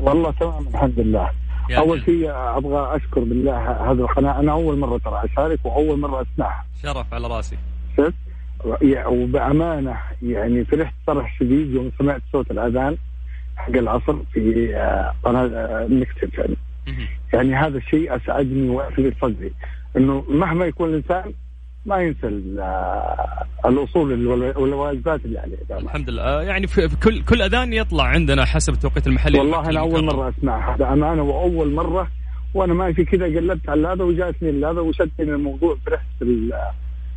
والله 0.00 0.30
تمام 0.30 0.68
الحمد 0.68 1.00
لله. 1.00 1.43
يعني. 1.70 1.84
أول 1.84 2.02
شيء 2.04 2.30
أبغى 2.30 2.96
أشكر 2.96 3.20
بالله 3.20 3.58
هذه 3.90 3.92
القناة. 3.92 4.40
أنا 4.40 4.52
أول 4.52 4.78
مرة 4.78 4.98
ترى 4.98 5.22
أشارك 5.24 5.58
وأول 5.64 5.98
مرة 5.98 6.22
أسمعها. 6.22 6.64
شرف 6.82 7.14
على 7.14 7.28
راسي. 7.28 7.58
شفت؟ 7.96 8.14
وبأمانة 9.06 9.96
يعني 10.22 10.64
فرحت 10.64 10.94
فرح 11.06 11.38
شديد 11.38 11.70
يوم 11.70 11.90
سمعت 11.98 12.22
صوت 12.32 12.50
الأذان 12.50 12.96
حق 13.56 13.76
العصر 13.76 14.16
في 14.32 14.76
آه، 14.76 15.14
قناة 15.24 15.46
آه، 15.46 15.86
نكتب 15.90 16.30
يعني 16.38 16.56
يعني 17.32 17.54
هذا 17.54 17.78
الشيء 17.78 18.16
أسعدني 18.16 18.68
وافلي 18.68 19.12
صدري. 19.22 19.52
إنه 19.96 20.24
مهما 20.28 20.66
يكون 20.66 20.88
الإنسان 20.88 21.32
ما 21.86 21.96
ينسى 21.96 22.26
الاصول 23.66 24.26
والواجبات 24.26 25.24
اللي 25.24 25.38
عليه 25.38 25.56
الحمد 25.70 26.10
لله 26.10 26.22
آه، 26.22 26.42
يعني 26.42 26.66
في 26.66 26.88
كل 27.02 27.22
كل 27.22 27.42
أذان 27.42 27.72
يطلع 27.72 28.04
عندنا 28.04 28.44
حسب 28.44 28.72
التوقيت 28.72 29.06
المحلي 29.06 29.38
والله 29.38 29.70
أنا 29.70 29.80
أول 29.80 30.04
مرة 30.04 30.28
اسمعها 30.38 30.76
بامانه 30.76 31.22
واول 31.22 31.72
مرة 31.72 32.08
وأنا 32.54 32.74
ماشي 32.74 33.04
كذا 33.04 33.24
قلبت 33.24 33.68
على 33.68 33.88
هذا 33.88 34.04
وجاتني 34.04 34.66
هذا 34.66 34.80
وشدني 34.80 35.34
الموضوع 35.34 35.76
فرحت 35.86 36.06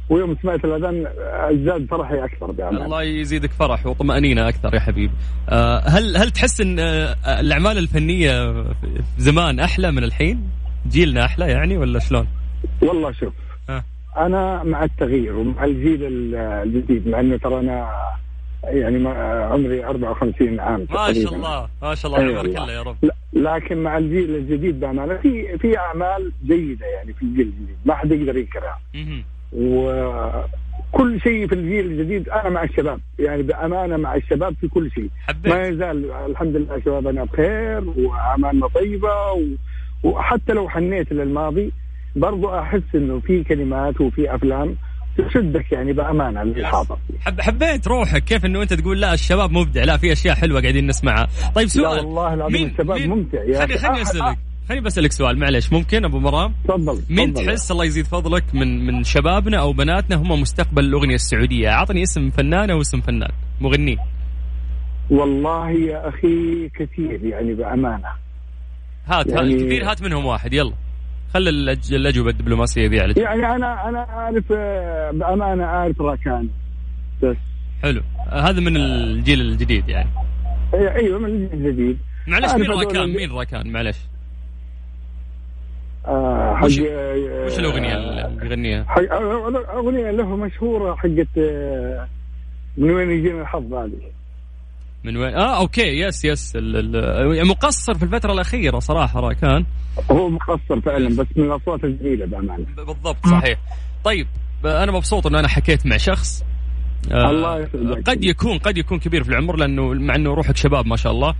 ويوم 0.09 0.37
سمعت 0.41 0.65
الأذان 0.65 1.07
أزداد 1.23 1.87
فرحي 1.89 2.23
أكثر 2.23 2.51
بأمانة. 2.51 2.85
الله 2.85 3.03
يزيدك 3.03 3.51
فرح 3.51 3.85
وطمأنينة 3.85 4.49
أكثر 4.49 4.73
يا 4.73 4.79
حبيبي. 4.79 5.13
آه، 5.49 5.79
هل 5.79 6.17
هل 6.17 6.31
تحس 6.31 6.61
إن 6.61 6.79
آه، 6.79 7.15
الأعمال 7.39 7.77
الفنية 7.77 8.65
زمان 9.17 9.59
أحلى 9.59 9.91
من 9.91 10.03
الحين؟ 10.03 10.49
جيلنا 10.87 11.25
أحلى 11.25 11.45
يعني 11.45 11.77
ولا 11.77 11.99
شلون؟ 11.99 12.27
والله 12.81 13.11
شوف 13.11 13.33
أنا 14.25 14.63
مع 14.63 14.83
التغيير 14.83 15.35
ومع 15.35 15.63
الجيل 15.63 15.99
الجديد 16.35 17.07
مع 17.07 17.19
إنه 17.19 17.37
ترى 17.37 17.59
أنا 17.59 17.89
يعني 18.63 19.09
عمري 19.43 19.85
54 19.85 20.59
عام 20.59 20.87
ما 20.89 21.13
شاء 21.13 21.33
الله 21.33 21.67
ما 21.81 21.95
شاء 21.95 22.11
الله 22.11 22.39
عمرك 22.39 22.53
كله 22.53 22.71
يا 22.71 22.81
رب. 22.81 22.97
لكن 23.33 23.77
مع 23.83 23.97
الجيل 23.97 24.35
الجديد 24.35 24.79
بامانه 24.79 25.17
في 25.17 25.57
في 25.57 25.77
أعمال 25.77 26.31
جيدة 26.45 26.85
يعني 26.85 27.13
في 27.13 27.21
الجيل 27.21 27.47
الجديد 27.47 27.77
ما 27.85 27.95
حد 27.95 28.11
يقدر 28.11 28.37
ينكرها. 28.37 28.79
وكل 29.53 31.21
شيء 31.21 31.47
في 31.47 31.55
الجيل 31.55 31.85
الجديد 31.85 32.29
أنا 32.29 32.49
مع 32.49 32.63
الشباب. 32.63 32.99
يعني 33.19 33.43
بأمانة 33.43 33.97
مع 33.97 34.15
الشباب 34.15 34.55
في 34.61 34.67
كل 34.67 34.91
شيء. 34.91 35.09
حبيت. 35.27 35.53
ما 35.53 35.67
يزال 35.67 36.11
الحمد 36.11 36.55
لله 36.55 36.81
شبابنا 36.85 37.23
بخير 37.23 37.83
وأعمالنا 37.97 38.67
طيبة 38.67 39.31
و... 39.31 39.41
وحتى 40.03 40.53
لو 40.53 40.69
حنيت 40.69 41.11
للماضي 41.13 41.71
برضو 42.17 42.59
أحس 42.59 42.95
إنه 42.95 43.19
في 43.19 43.43
كلمات 43.43 44.01
وفي 44.01 44.35
أفلام 44.35 44.75
تشدك 45.17 45.71
يعني 45.71 45.93
بأمانة 45.93 46.43
للحاضر 46.43 46.97
حب 47.19 47.41
حبيت 47.41 47.87
روحك 47.87 48.23
كيف 48.23 48.45
إنه 48.45 48.61
أنت 48.61 48.73
تقول 48.73 49.01
لا 49.01 49.13
الشباب 49.13 49.51
مبدع 49.51 49.83
لا 49.83 49.97
في 49.97 50.11
أشياء 50.11 50.35
حلوة 50.35 50.61
قاعدين 50.61 50.87
نسمعها. 50.87 51.27
طيب 51.55 51.67
سؤال. 51.67 51.97
لا 51.97 52.03
والله 52.03 52.33
العظيم 52.33 52.61
مين 52.61 52.69
الشباب 52.69 52.97
مين 52.97 53.09
ممتع 53.09 53.43
يا 53.43 53.59
خليني 53.59 53.77
خليني 53.77 54.01
أسألك 54.01 54.37
خليني 54.69 54.83
بسألك 54.83 55.11
سؤال 55.11 55.39
معلش 55.39 55.73
ممكن 55.73 56.05
أبو 56.05 56.19
مرام؟ 56.19 56.53
تفضل 56.63 57.01
مين 57.09 57.33
تحس 57.33 57.71
الله 57.71 57.85
يزيد 57.85 58.05
فضلك 58.05 58.43
من 58.53 58.85
من 58.85 59.03
شبابنا 59.03 59.59
أو 59.59 59.73
بناتنا 59.73 60.15
هم 60.15 60.41
مستقبل 60.41 60.85
الأغنية 60.85 61.15
السعودية؟ 61.15 61.69
أعطني 61.69 62.03
اسم 62.03 62.29
فنان 62.29 62.69
أو 62.69 62.81
اسم 62.81 63.01
فنان 63.01 63.31
مغني 63.61 63.97
والله 65.09 65.69
يا 65.71 66.09
أخي 66.09 66.69
كثير 66.69 67.25
يعني 67.25 67.53
بأمانة. 67.53 68.09
هات 69.05 69.27
يعني... 69.27 69.55
كثير 69.55 69.91
هات 69.91 70.01
منهم 70.01 70.25
واحد 70.25 70.53
يلا. 70.53 70.73
خلي 71.33 71.49
الأجوبة 71.91 72.29
الدبلوماسية 72.29 72.87
ذي 72.87 72.99
على 72.99 73.13
يعني 73.17 73.45
أنا 73.55 73.89
أنا 73.89 73.99
أعرف 74.09 74.43
آه، 74.51 75.11
بأمانة 75.11 75.63
أعرف 75.63 76.01
راكان. 76.01 76.49
بس. 77.23 77.37
حلو. 77.83 78.01
هذا 78.31 78.59
من 78.59 78.77
الجيل 78.77 79.41
الجديد 79.41 79.89
يعني. 79.89 80.09
أيوه 80.73 81.19
من 81.19 81.25
الجيل 81.25 81.53
الجديد. 81.53 81.97
معلش 82.27 82.53
مين 82.53 82.71
راكان؟ 82.71 83.09
مين 83.09 83.31
راكان؟ 83.31 83.71
معلش. 83.71 83.97
آه 86.05 86.55
حق 86.55 86.65
وش, 86.65 86.79
آه، 86.79 87.45
وش 87.45 87.59
الأغنية 87.59 87.97
اللي 87.97 88.45
يغنيها؟ 88.45 88.85
اغنيه 89.73 90.11
له 90.11 90.35
مشهورة 90.35 90.95
حقت 90.95 91.37
آه، 91.37 92.07
من 92.77 92.91
وين 92.91 93.11
يجينا 93.11 93.41
الحظ 93.41 93.73
هذه. 93.73 94.11
من 95.03 95.17
وين؟ 95.17 95.33
آه 95.33 95.57
okay 95.57 95.99
yes 95.99 96.25
yes 96.25 96.55
ال 96.55 96.95
ال 96.95 97.35
يعني 97.35 97.49
مقصر 97.49 97.93
في 97.93 98.03
الفترة 98.03 98.33
الأخيرة 98.33 98.79
صراحة 98.79 99.19
راكان 99.19 99.65
هو 100.11 100.29
مقصر 100.29 100.81
فعلا 100.81 101.07
بس 101.07 101.27
من 101.35 101.43
الأصوات 101.43 101.83
الجميلة 101.83 102.25
بأمانة. 102.25 102.65
بالضبط 102.77 103.25
صحيح. 103.25 103.59
طيب 104.03 104.27
أنا 104.65 104.91
مبسوط 104.91 105.27
إنه 105.27 105.39
أنا 105.39 105.47
حكيت 105.47 105.85
مع 105.85 105.97
شخص. 105.97 106.43
آه 107.11 107.29
الله 107.29 107.59
يسعدك 107.59 108.09
قد 108.09 108.23
يكون 108.23 108.57
قد 108.57 108.77
يكون 108.77 108.99
كبير 108.99 109.23
في 109.23 109.29
العمر 109.29 109.55
لأنه 109.55 109.93
مع 109.93 110.15
إنه 110.15 110.33
روحك 110.33 110.57
شباب 110.57 110.87
ما 110.87 110.95
شاء 110.95 111.11
الله. 111.11 111.35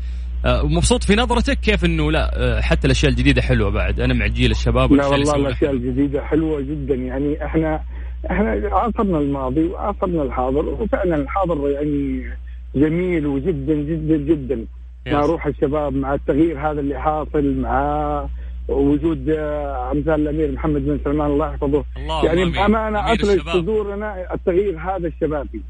آه 0.46 0.64
ومبسوط 0.64 1.04
في 1.04 1.16
نظرتك 1.16 1.60
كيف 1.60 1.86
إنه 1.86 2.12
لا 2.12 2.58
آه 2.58 2.62
حتى 2.62 2.88
الأشياء 2.88 3.12
الجديدة 3.12 3.42
حلوة 3.42 3.70
بعد. 3.70 4.00
أنا 4.00 4.14
مع 4.14 4.28
جيل 4.28 4.52
الشباب 4.52 4.94
لا 4.94 5.06
والله 5.08 5.36
الأشياء 5.36 5.72
الجديدة 5.72 6.22
حلوة 6.26 6.62
جدا. 6.62 6.96
يعني 6.96 7.46
إحنا 7.46 7.84
إحنا 8.32 8.70
عاصرنا 8.72 9.18
الماضي 9.18 9.64
وعاصرنا 9.64 10.24
الحاضر 10.24 10.66
وفعلا 10.66 11.16
الحاضر 11.16 11.70
يعني 11.70 12.24
جميل 12.76 13.28
وجدا 13.28 13.74
جدا 13.74 14.18
جدا. 14.18 14.66
مع 15.08 15.20
روح 15.22 15.46
الشباب 15.46 15.94
مع 15.94 16.14
التغيير 16.14 16.60
هذا 16.60 16.80
اللي 16.80 17.02
حاصل 17.02 17.56
مع 17.56 18.26
وجود 18.68 19.30
آه، 19.30 19.92
أمثال 19.92 20.14
الأمير 20.14 20.52
محمد 20.52 20.86
بن 20.86 21.00
سلمان 21.04 21.32
الله 21.32 21.50
يحفظه. 21.50 21.84
الله 21.98 22.26
يعني 22.26 22.46
بأمانة 22.46 23.14
اطلق 23.14 23.54
صدورنا 23.54 24.34
التغيير 24.34 24.80
هذا 24.80 25.08
الشبابي. 25.08 25.62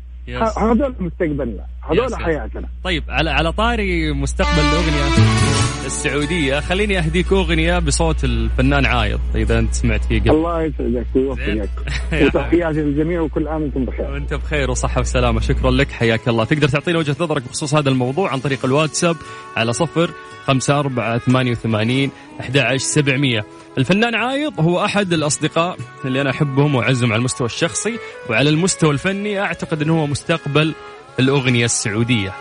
هذول 0.58 0.96
مستقبلنا 1.00 1.66
هذول 1.82 2.16
حياتنا. 2.16 2.68
طيب 2.84 3.04
على 3.10 3.30
على 3.30 3.52
طاري 3.52 4.14
مستقبل 4.14 4.60
الأغنية. 4.60 5.67
السعودية. 5.88 6.60
خليني 6.60 6.98
أهديك 6.98 7.32
أغنية 7.32 7.80
بصوت 7.80 8.24
الفنان 8.24 8.86
عايض 8.86 9.20
إذا 9.36 9.60
أنت 9.60 9.74
سمعت 9.74 10.06
فيه 10.06 10.20
قبل. 10.20 10.32
الله 10.32 10.62
يسعدك 10.64 11.06
ويوفقك 11.16 11.70
وتحياتي 12.24 12.82
للجميع 12.82 13.22
وكل 13.22 13.48
عام 13.48 13.62
وأنتم 13.62 13.86
بخير. 13.86 14.12
وأنت 14.12 14.34
بخير 14.34 14.72
وصحة 14.72 15.02
وسلامة. 15.02 15.40
شكرا 15.40 15.72
لك 15.72 15.92
حياك 15.92 16.28
الله. 16.28 16.44
تقدر 16.44 16.68
تعطينا 16.68 17.00
وجهة 17.00 17.16
نظرك 17.20 17.44
بخصوص 17.44 17.76
هذا 17.76 17.90
الموضوع 17.90 18.32
عن 18.32 18.40
طريق 18.40 18.66
الواتساب 18.66 19.16
على 19.58 19.74
صفر 19.74 20.12
خمسة 20.46 20.80
أربعة 20.80 21.18
ثمانية 21.18 21.52
وثمانين 21.52 22.12
أحد 22.40 22.58
عشر 22.58 22.78
سبعمية. 22.78 23.46
الفنان 23.78 24.16
عايض 24.16 24.60
هو 24.60 24.86
أحد 24.86 25.14
الأصدقاء 25.14 25.78
اللي 26.06 26.22
أنا 26.22 26.30
أحبهم 26.30 26.76
وأعزهم 26.76 27.12
على 27.12 27.20
المستوى 27.20 27.46
الشخصي 27.46 27.98
وعلى 28.30 28.50
المستوى 28.50 28.92
الفني. 28.92 29.40
أعتقد 29.40 29.82
أنه 29.82 30.02
هو 30.02 30.08
مستقبل 30.08 30.74
الأغنية 31.20 31.66
السعودية. 31.66 32.34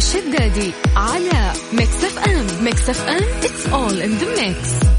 الشدادي 0.00 0.70
على 0.96 1.52
Mix 1.72 2.04
FM 2.04 2.64
Mix 2.64 2.90
FM 2.90 3.20
it's 3.42 3.66
all 3.72 4.02
in 4.06 4.22
the 4.22 4.40
mix. 4.40 4.90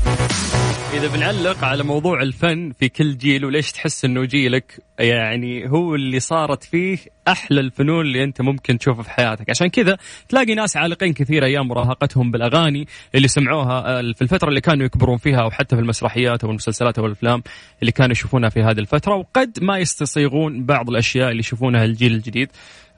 إذا 0.94 1.08
بنعلق 1.08 1.64
على 1.64 1.84
موضوع 1.84 2.22
الفن 2.22 2.72
في 2.80 2.90
كل 2.90 3.18
جيل 3.18 3.46
وليش 3.46 3.72
تحس 3.72 4.06
إنه 4.06 4.26
جيلك 4.26 4.80
يعني 5.00 5.70
هو 5.70 5.96
اللي 5.96 6.20
صارت 6.20 6.64
فيه 6.64 6.98
أحلى 7.28 7.60
الفنون 7.60 8.06
اللي 8.06 8.24
أنت 8.24 8.42
ممكن 8.42 8.78
تشوفها 8.78 9.04
في 9.04 9.10
حياتك؟ 9.10 9.50
عشان 9.50 9.68
كذا 9.68 9.98
تلاقي 10.30 10.56
ناس 10.56 10.78
عالقين 10.78 11.14
كثير 11.14 11.46
أيام 11.46 11.68
مراهقتهم 11.68 12.32
بالأغاني 12.32 12.88
اللي 13.16 13.28
سمعوها 13.28 14.00
آه، 14.00 14.02
في 14.02 14.22
الفترة 14.22 14.50
اللي 14.50 14.62
كانوا 14.62 14.86
يكبرون 14.86 15.18
فيها 15.18 15.42
أو 15.42 15.52
حتى 15.52 15.76
في 15.76 15.82
المسرحيات 15.82 16.44
أو 16.44 16.50
المسلسلات 16.50 17.00
أو 17.00 17.06
الأفلام 17.06 17.44
اللي 17.82 17.92
كانوا 17.92 18.12
يشوفونها 18.12 18.50
في 18.50 18.60
هذه 18.60 18.80
الفترة. 18.80 19.16
وقد 19.16 19.60
ما 19.62 19.78
يستصيغون 19.78 20.66
بعض 20.66 20.90
الأشياء 20.90 21.30
اللي 21.30 21.40
يشوفونها 21.40 21.86
الجيل 21.86 22.14
الجديد. 22.14 22.52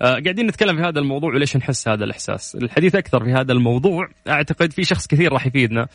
قاعدين 0.04 0.48
نتكلم 0.48 0.76
في 0.78 0.84
هذا 0.84 1.00
الموضوع 1.00 1.34
وليش 1.34 1.58
نحس 1.58 1.88
هذا 1.88 2.04
الإحساس. 2.04 2.56
الحديث 2.56 2.96
أكثر 2.96 3.24
في 3.24 3.32
هذا 3.32 3.52
الموضوع 3.54 4.08
أعتقد 4.28 4.72
في 4.72 4.84
شخص 4.84 5.08
كثير 5.08 5.34
راح 5.34 5.48
يفيدنا 5.48 5.88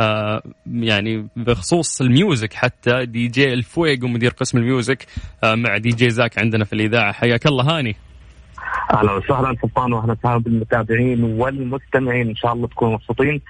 آه 0.00 0.42
يعني 0.72 1.28
بخصوص 1.36 2.00
ال 2.00 2.09
music 2.09 2.52
حتى 2.52 3.06
دي 3.06 3.28
جي 3.28 3.52
الفويق 3.52 4.04
ومدير 4.04 4.30
قسم 4.30 4.58
ال 4.58 4.66
music 4.66 5.06
آه 5.44 5.54
مع 5.54 5.76
دي 5.76 5.88
جي 5.88 6.10
زاك 6.10 6.38
عندنا 6.38 6.64
في 6.64 6.72
الإذاعة. 6.72 7.12
حياك 7.12 7.46
الله 7.46 7.78
هاني. 7.78 7.96
أهلا 8.94 9.12
وسهلا 9.12 9.56
سلطان 9.62 9.92
واهلا 9.92 10.12
وسهلا 10.12 10.38
بالمتابعين 10.38 11.24
والمستمعين. 11.24 12.28
إن 12.28 12.36
شاء 12.36 12.52
الله 12.52 12.68
تكونوا 12.68 12.94
مبسوطين 12.94 13.40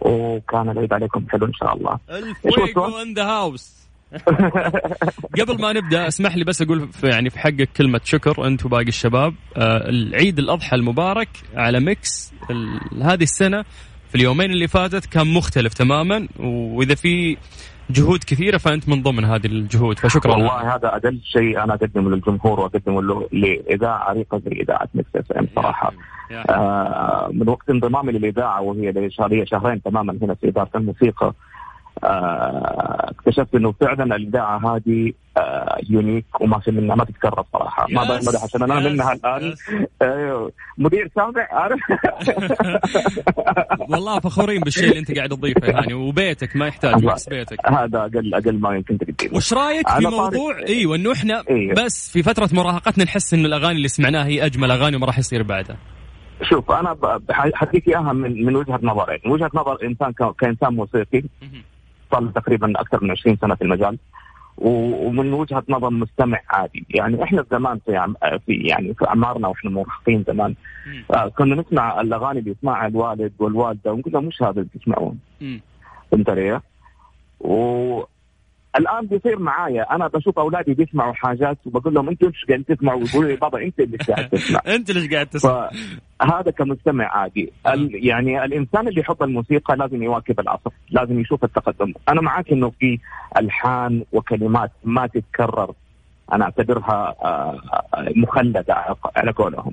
وكان 0.00 0.70
العيد 0.70 0.92
عليكم 0.92 1.26
حلو 1.30 1.46
إن 1.46 1.52
شاء 1.52 1.76
الله. 1.76 1.98
الفويق 2.10 2.78
in 2.78 3.14
the 3.14 3.24
house 3.24 3.79
قبل 5.40 5.60
ما 5.60 5.72
نبدأ 5.72 6.08
اسمح 6.08 6.36
لي 6.36 6.44
بس 6.44 6.62
أقول 6.62 6.88
في 6.92 7.06
يعني 7.06 7.30
في 7.30 7.38
حقك 7.38 7.68
كلمة 7.76 8.00
شكر 8.04 8.46
أنت 8.46 8.66
وباقي 8.66 8.88
الشباب. 8.88 9.34
آه 9.56 9.88
العيد 9.88 10.38
الأضحى 10.38 10.76
المبارك 10.76 11.28
على 11.54 11.80
Mix 11.80 12.32
هذه 13.02 13.22
السنة 13.22 13.64
في 14.08 14.14
اليومين 14.14 14.50
اللي 14.50 14.68
فاتت 14.68 15.06
كان 15.06 15.26
مختلف 15.34 15.74
تماما 15.74 16.28
وإذا 16.38 16.94
في 16.94 17.36
جهود 17.90 18.24
كثيرة 18.24 18.58
فأنت 18.58 18.88
من 18.88 19.02
ضمن 19.02 19.24
هذه 19.24 19.46
الجهود 19.46 19.98
فشكرا. 19.98 20.32
والله 20.32 20.74
هذا 20.74 20.88
أقل 20.88 21.20
شيء 21.24 21.64
أنا 21.64 21.74
أقدمه 21.74 22.10
للجمهور 22.10 22.60
وأقدمه 22.60 23.02
له 23.02 23.28
لإذاعة 23.32 23.98
عريقة 23.98 24.38
زي 24.38 24.60
إذاعة 24.60 24.88
Mix 24.94 25.08
FM 25.16 25.48
صراحة. 25.56 25.92
آه 26.32 27.30
من 27.32 27.48
وقت 27.48 27.70
انضمامي 27.70 28.12
للإذاعة 28.12 28.60
وهي 28.60 29.10
شهرين 29.46 29.82
تماما 29.82 30.18
هنا 30.22 30.34
في 30.34 30.48
إدارة 30.48 30.70
الموسيقى. 30.74 31.34
اكتشفت 32.04 33.54
إنه 33.54 33.72
فعلا 33.72 34.16
الاذاعه 34.16 34.76
هذه 34.76 35.12
آه 35.36 35.78
unique 35.90 36.40
وما 36.40 36.58
في 36.58 36.70
منها 36.70 36.96
ما 36.96 37.04
تتكرر 37.04 37.44
صراحة. 37.52 37.86
ما 37.90 38.04
بمدح 38.04 38.44
عشان 38.44 38.62
أنا 38.62 38.88
منها 38.88 39.12
الآن. 39.12 39.54
آه 40.02 40.50
مدير 40.78 41.10
سامع 41.14 41.48
عارف؟ 41.50 41.80
والله 43.90 44.20
فخورين 44.20 44.60
بالشيء 44.60 44.84
اللي 44.84 44.98
أنت 44.98 45.16
قاعد 45.16 45.28
تضيفه 45.28 45.66
يعني 45.66 45.94
وبيتك 45.94 46.56
ما 46.56 46.66
يحتاج 46.66 47.04
بس 47.04 47.28
بيتك. 47.28 47.58
هذا 47.66 47.98
أقل 47.98 48.34
أقل 48.34 48.58
ما 48.60 48.74
يمكن 48.76 48.98
تقدمه. 48.98 49.36
وش 49.36 49.52
رأيك 49.52 49.88
في 49.88 50.06
موضوع؟ 50.06 50.58
إيوه 50.68 50.96
إنه 50.96 51.12
إحنا 51.12 51.44
إيه. 51.50 51.74
بس 51.74 52.10
في 52.12 52.22
فترة 52.22 52.48
مراهقتنا 52.52 53.04
نحس 53.04 53.34
إنه 53.34 53.46
الأغاني 53.46 53.76
اللي 53.76 53.88
سمعناها 53.88 54.26
هي 54.26 54.46
أجمل 54.46 54.70
أغاني 54.70 54.96
وما 54.96 55.06
راح 55.06 55.18
يصير 55.18 55.42
بعدها. 55.42 55.76
شوف 56.42 56.70
أنا 56.70 56.96
حديك 57.30 57.88
اياها 57.88 58.12
من 58.12 58.44
من 58.44 58.56
وجهة 58.56 58.80
نظرين، 58.82 59.18
من 59.24 59.32
وجهة 59.32 59.50
نظر 59.54 59.78
إنسان 59.84 60.12
كإنسان 60.38 60.74
موسيقي. 60.74 61.22
صار 62.12 62.26
تقريبا 62.26 62.80
أكثر 62.80 63.04
من 63.04 63.10
20 63.10 63.36
سنة 63.36 63.54
في 63.54 63.62
المجال. 63.62 63.98
ومن 64.56 65.32
وجهة 65.32 65.62
نظر 65.68 65.90
مستمع 65.90 66.40
عادي. 66.50 66.86
يعني 66.90 67.22
إحنا 67.22 67.44
زمان 67.50 67.80
في 67.86 68.14
في 68.46 68.52
يعني 68.52 68.94
في 68.94 69.08
أعمارنا 69.08 69.48
وإحنا 69.48 69.70
مراهقين 69.70 70.24
زمان 70.28 70.54
آه 71.14 71.28
كنا 71.28 71.54
نسمع 71.54 72.00
الأغاني 72.00 72.38
اللي 72.38 72.50
يسمعها 72.50 72.86
الوالد 72.86 73.32
والوالدة 73.38 73.92
ونقول 73.92 74.12
لهم 74.12 74.24
مش 74.24 74.42
هذا 74.42 74.50
اللي 74.50 74.68
تسمعون. 74.80 75.18
فهمت 76.10 76.30
علي؟ 76.30 76.60
و 77.40 78.02
الآن 78.78 79.06
بيصير 79.06 79.38
معايا. 79.38 79.94
أنا 79.94 80.08
بشوف 80.08 80.38
أولادي 80.38 80.74
بيسمعوا 80.74 81.12
حاجات 81.12 81.58
وبقول 81.66 81.94
لهم 81.94 82.08
أنتوا 82.08 82.28
إيش 82.28 82.44
قاعدين 82.44 82.66
تسمعوا؟ 82.66 83.00
ويقولوا 83.00 83.30
لي 83.30 83.36
بابا 83.36 83.62
انت 83.62 83.80
اللي 83.80 83.96
قاعد 83.96 84.28
تسمع؟ 84.28 84.60
انت 84.76 84.90
اللي 84.90 85.14
قاعد 85.14 85.26
تسمع 85.26 85.70
هذا 86.22 86.50
كمستمع 86.50 87.04
عادي. 87.04 87.52
ال 87.66 88.06
يعني 88.06 88.44
الإنسان 88.44 88.88
اللي 88.88 89.00
يحب 89.00 89.22
الموسيقى 89.22 89.76
لازم 89.76 90.02
يواكب 90.02 90.40
العصر 90.40 90.70
لازم 90.90 91.20
يشوف 91.20 91.44
التقدم. 91.44 91.92
أنا 92.08 92.20
معاك 92.20 92.52
إنه 92.52 92.70
في 92.80 92.98
ألحان 93.36 94.04
وكلمات 94.12 94.70
ما 94.84 95.06
تتكرر. 95.06 95.74
أنا 96.32 96.44
أعتبرها 96.44 97.14
آه، 97.24 97.60
مخلدة 98.16 98.64
على 99.16 99.32
قولهم. 99.32 99.72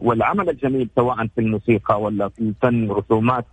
والعمل 0.00 0.48
الجميل 0.48 0.88
سواء 0.96 1.26
في 1.26 1.40
الموسيقى 1.40 2.00
ولا 2.00 2.28
في 2.28 2.40
الفن 2.40 2.90
رسومات 2.90 3.44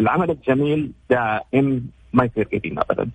العمل 0.00 0.30
الجميل 0.30 0.92
دائم 1.10 1.86
ما 2.12 2.24
يصير 2.24 2.48
قديم 2.52 2.78
ابدا. 2.78 3.10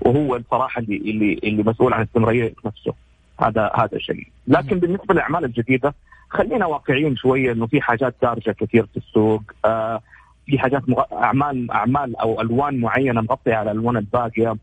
وهو 0.00 0.36
الصراحه 0.36 0.80
اللي 0.80 0.96
اللي 0.96 1.40
اللي 1.44 1.62
مسؤول 1.62 1.92
عن 1.92 2.02
استمراريه 2.02 2.54
نفسه. 2.66 2.94
هذا 3.40 3.70
هذا 3.74 3.98
شيء. 3.98 4.28
لكن 4.48 4.78
بالنسبة 4.78 5.14
للأعمال 5.14 5.44
الجديدة 5.44 5.94
خلينا 6.30 6.66
واقعيين 6.66 7.16
شوية 7.16 7.52
إنه 7.52 7.66
في 7.66 7.80
حاجات 7.80 8.14
دارجة 8.22 8.50
كثير 8.50 8.86
في 8.86 8.96
السوق. 8.96 9.42
آه 9.64 10.00
في 10.46 10.58
حاجات 10.58 10.88
مغ... 10.88 11.02
اعمال 11.12 11.70
أعمال 11.70 12.16
أو 12.16 12.40
ألوان 12.40 12.80
معينة 12.80 13.20
مغطية 13.20 13.54
على 13.54 13.70
الالوان 13.70 13.96
الباقية. 13.96 14.56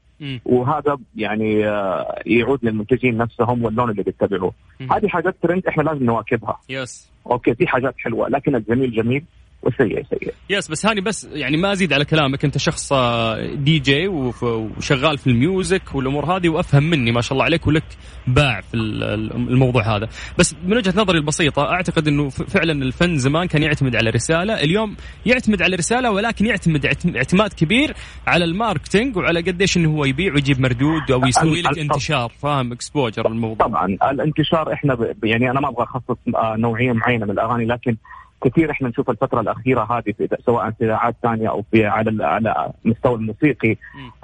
وهذا 0.45 0.97
يعني 1.15 1.67
آه 1.67 2.21
يعود 2.26 2.60
للمنتجين 2.65 3.17
نفسهم 3.17 3.63
واللون 3.63 3.89
اللي 3.89 4.04
بيتبعوه. 4.04 4.54
هذه 4.91 5.08
حاجات 5.08 5.36
ترند 5.41 5.67
إحنا 5.67 5.84
لازم 5.84 6.04
نواكبها. 6.06 6.60
yes 6.69 7.12
okay 7.32 7.54
في 7.56 7.67
حاجات 7.67 7.95
حلوة 7.97 8.30
لكن 8.30 8.56
الجميل 8.56 8.91
جميل. 8.91 9.24
والسيء 9.63 10.04
سيء. 10.10 10.34
yes 10.49 10.71
بس 10.71 10.86
هاني 10.86 11.02
بس 11.02 11.28
يعني 11.34 11.58
ما 11.58 11.71
أزيد 11.71 11.93
على 11.93 12.06
كلامك. 12.06 12.45
أنت 12.45 12.58
شخص 12.58 12.93
D 12.93 13.77
آه، 13.78 13.82
J 13.82 14.08
وشغال 14.08 15.17
في 15.17 15.28
ال 15.27 15.39
music 15.39 15.95
والأمور 15.95 16.26
هذه 16.26 16.50
وأفهم 16.50 16.84
مني 16.84 17.12
ما 17.12 17.21
شاء 17.21 17.34
الله 17.34 17.43
عليك 17.45 17.67
ولك 17.67 17.84
باع 18.28 18.62
في 18.62 18.74
الموضوع 18.74 19.95
هذا. 19.95 20.08
بس 20.38 20.56
من 20.63 20.78
وجهة 20.78 20.93
نظري 20.97 21.17
البسيطة 21.17 21.62
أعتقد 21.62 22.08
إنه 22.08 22.30
فعلا 22.30 22.71
الفن 22.71 23.17
زمان 23.17 23.47
كان 23.47 23.63
يعتمد 23.63 23.95
على 23.95 24.10
رسالة. 24.10 24.54
اليوم 24.54 24.95
يعتمد 25.26 25.62
على 25.62 25.76
رسالة 25.76 26.12
ولكن 26.12 26.45
يعتمد 26.45 26.86
اعتماد 27.15 27.54
كبير 27.54 27.93
على 28.28 28.45
ال 28.45 28.53
marketing 28.53 29.17
وعلى 29.17 29.41
قديش 29.41 29.78
إنه 29.78 29.89
هو 29.89 30.06
يبيع 30.06 30.34
ويجيب 30.34 30.60
مردود 30.60 31.12
أو 31.12 31.26
يسوي 31.26 31.62
لك 31.62 31.80
انتشار. 31.80 32.32
فاهم؟ 32.41 32.71
exposure 32.71 33.27
الموضوع. 33.28 33.67
طبعا 33.67 33.86
الانتشار 34.12 34.74
إحنا 34.74 34.97
يعني 35.24 35.52
أنا 35.52 35.60
ما 35.60 35.69
أبغى 35.69 35.84
أخصص 35.84 36.17
آه، 36.36 36.56
نوعية 36.58 36.91
معينة 36.91 37.26
من 37.26 37.32
الأغاني 37.32 37.65
لكن 37.65 37.97
كثير 38.43 38.71
إحنا 38.71 38.89
نشوف 38.89 39.10
الفترة 39.10 39.41
الأخيرة 39.41 39.97
هذه 39.97 40.12
في 40.17 40.38
سواء 40.45 40.71
في 40.71 40.86
إذاعات 40.86 41.15
ثانية 41.23 41.49
أو 41.49 41.63
في 41.71 41.86
على 41.86 42.25
على 42.25 42.71
المستوى 42.86 43.15
الموسيقي 43.15 43.75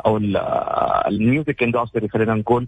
أو 0.05 0.17
ال 1.07 1.17
music 1.17 1.63
industry 1.63 2.07
خلينا 2.07 2.33
نقول. 2.33 2.67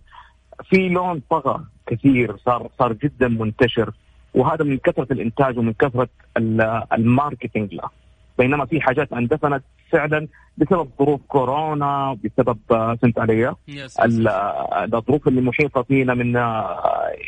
في 0.69 0.89
لون 0.89 1.21
طغى 1.29 1.63
كثير 1.88 2.38
صار 2.38 2.69
صار 2.79 2.93
جدا 2.93 3.27
منتشر 3.27 3.91
وهذا 4.33 4.65
من 4.65 4.77
كثرة 4.77 5.07
الإنتاج 5.13 5.57
ومن 5.57 5.73
كثرة 5.73 6.09
ال 6.93 7.01
marketing 7.01 7.73
له. 7.73 7.89
بينما 8.39 8.65
في 8.65 8.82
حاجات 8.82 9.13
اندفنت 9.13 9.63
فعلا 9.91 10.28
بسبب 10.58 10.89
ظروف 10.99 11.21
كورونا 11.28 12.17
بسبب 12.23 12.58
فهمت 12.69 13.19
علي؟ 13.19 13.56
الظروف 14.93 15.28
اللي 15.28 15.41
محيطة 15.41 15.82
فينا 15.82 16.13
من 16.13 16.34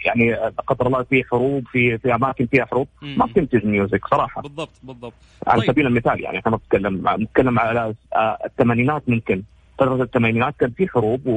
يعني 0.05 0.31
لا 0.31 0.53
قدر 0.67 0.87
الله 0.87 1.03
في 1.03 1.23
حروب 1.23 1.67
في 1.67 1.97
في 1.97 2.15
أماكن 2.15 2.45
فيها 2.45 2.65
حروب. 2.65 2.87
ما 3.01 3.25
بتنتج 3.25 3.65
music 3.65 4.07
صراحة. 4.07 4.41
بالضبط 4.41 4.69
بالضبط. 4.83 5.13
على 5.47 5.61
طيب. 5.61 5.71
سبيل 5.71 5.87
المثال 5.87 6.21
يعني 6.21 6.39
إحنا 6.39 6.55
نتكلم 6.55 7.09
نتكلم 7.19 7.59
على 7.59 7.93
الثمانينات 8.45 9.09
ممكن. 9.09 9.43
فترة 9.77 10.03
الثمانينات 10.03 10.55
كان 10.59 10.71
في 10.71 10.87
حروب 10.87 11.27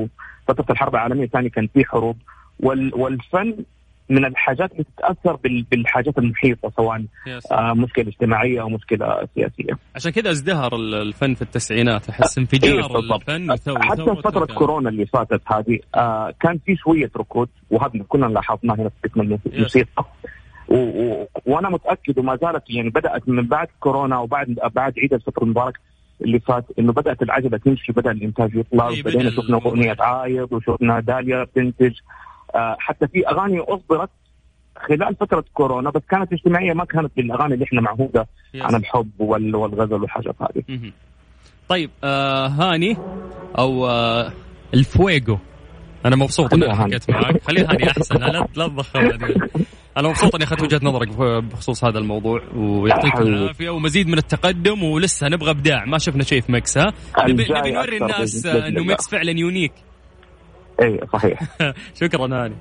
وفتره 0.49 0.73
الحرب 0.73 0.95
العالمية 0.95 1.25
الثانية 1.25 1.49
كان 1.49 1.67
في 1.75 1.85
حروب. 1.85 2.17
والفن 2.61 3.57
من 4.09 4.25
الحاجات 4.25 4.73
اللي 4.73 4.85
تتأثر 4.97 5.39
بالحاجات 5.71 6.19
المحيطة 6.19 6.73
سواء 6.77 7.05
آه 7.53 7.73
مشكلة 7.75 8.09
اجتماعية 8.09 8.61
أو 8.61 8.69
مشكلة 8.69 9.29
سياسية. 9.35 9.79
عشان 9.95 10.11
كذا 10.11 10.31
ازدهر 10.31 10.75
الفن 10.77 11.35
في 11.35 11.43
التسعينات 11.43 12.09
أحس 12.09 12.39
انفجار 12.39 12.75
إيه 12.75 13.15
الفن 13.17 13.53
حتى 13.83 14.05
فترة 14.25 14.47
كورونا 14.55 14.89
اللي 14.89 15.07
فاتت 15.07 15.41
هذه 15.47 15.79
آه 15.95 16.35
كان 16.41 16.59
في 16.67 16.77
شوية 16.77 17.11
ركود 17.17 17.49
وهذا 17.71 17.93
كلنا 18.09 18.27
لاحظناه 18.27 18.75
هنا 18.75 18.89
في 18.89 19.09
قسم 19.09 19.21
الموسيقى. 19.21 20.05
وأنا 21.47 21.69
متأكد 21.71 22.19
وما 22.19 22.37
زالت 22.37 22.71
يعني 22.71 22.91
بدأت 22.91 23.29
من 23.29 23.47
بعد 23.47 23.69
كورونا 23.81 24.19
وبعد 24.19 24.59
بعد 24.75 24.99
عيد 24.99 25.15
الفطر 25.15 25.43
المبارك 25.43 25.81
اللي 26.21 26.41
فات 26.41 26.65
إنه 26.79 26.93
بدأت 26.93 27.23
العجلة 27.23 27.59
تمشي 27.59 27.93
بدأ 27.93 28.11
الإنتاج 28.11 28.55
يطلع 28.55 28.89
إيه 28.89 29.03
بدينا 29.03 29.31
شفنا 29.31 29.57
أغنية 29.57 29.97
عايض 30.01 30.53
وشفنا 30.53 31.01
داليا 31.01 31.45
بتنتج 31.45 31.93
آه، 31.93 32.05
حتى 32.79 33.09
في 33.09 33.29
أغاني 33.29 33.61
أصدرت 33.61 34.11
خلال 34.89 35.17
فترة 35.21 35.45
كورونا 35.55 35.91
بس 35.91 36.03
كانت 36.11 36.33
اجتماعية 36.33 36.73
ما 36.73 36.85
كانت 36.85 37.13
بالاغاني 37.17 37.55
اللي 37.55 37.65
إحنا 37.65 37.81
معهودة 37.81 38.27
عن 38.55 38.75
الحب 38.75 39.11
والغزل 39.19 39.95
والحاجات 39.95 40.35
هذه. 40.41 40.93
طيب 41.69 41.91
آه 42.05 42.47
هاني 42.47 42.97
أو 43.59 43.87
آه 43.87 44.33
الفويجو. 44.75 45.39
أنا 46.07 46.17
مبسوط 46.17 46.55
إني 46.55 46.75
حكيت 46.75 47.11
معك. 47.11 47.43
خليها 47.43 47.71
هاني 47.71 47.91
أحسن 47.91 48.17
لا 48.17 48.47
لا 48.57 48.69
تضخم 48.69 49.01
أنا 49.97 50.09
مبسوط 50.09 50.35
إني 50.35 50.45
أخذت 50.45 50.63
وجهة 50.63 50.81
نظرك 50.83 51.09
بخصوص 51.45 51.85
هذا 51.85 51.99
الموضوع 51.99 52.41
ويعطيك 52.57 53.17
العافية 53.17 53.71
ومزيد 53.71 54.09
من 54.09 54.19
التقدم 54.19 54.83
ولسه 54.83 55.29
نبغى 55.29 55.51
إبداع. 55.51 55.85
ما 55.85 55.99
شفنا 55.99 56.23
شيء 56.23 56.41
في 56.41 56.53
Mix 56.53 56.79
ها؟ 56.79 56.93
نبي 57.29 57.45
نوري 57.73 57.97
الناس 57.97 58.47
إنه 58.47 58.85
Mix 58.85 59.09
فعلا 59.09 59.31
unique. 59.31 59.73
إي 60.83 61.01
صحيح. 61.13 61.41
شكرا 62.01 62.45
هاني 62.45 62.55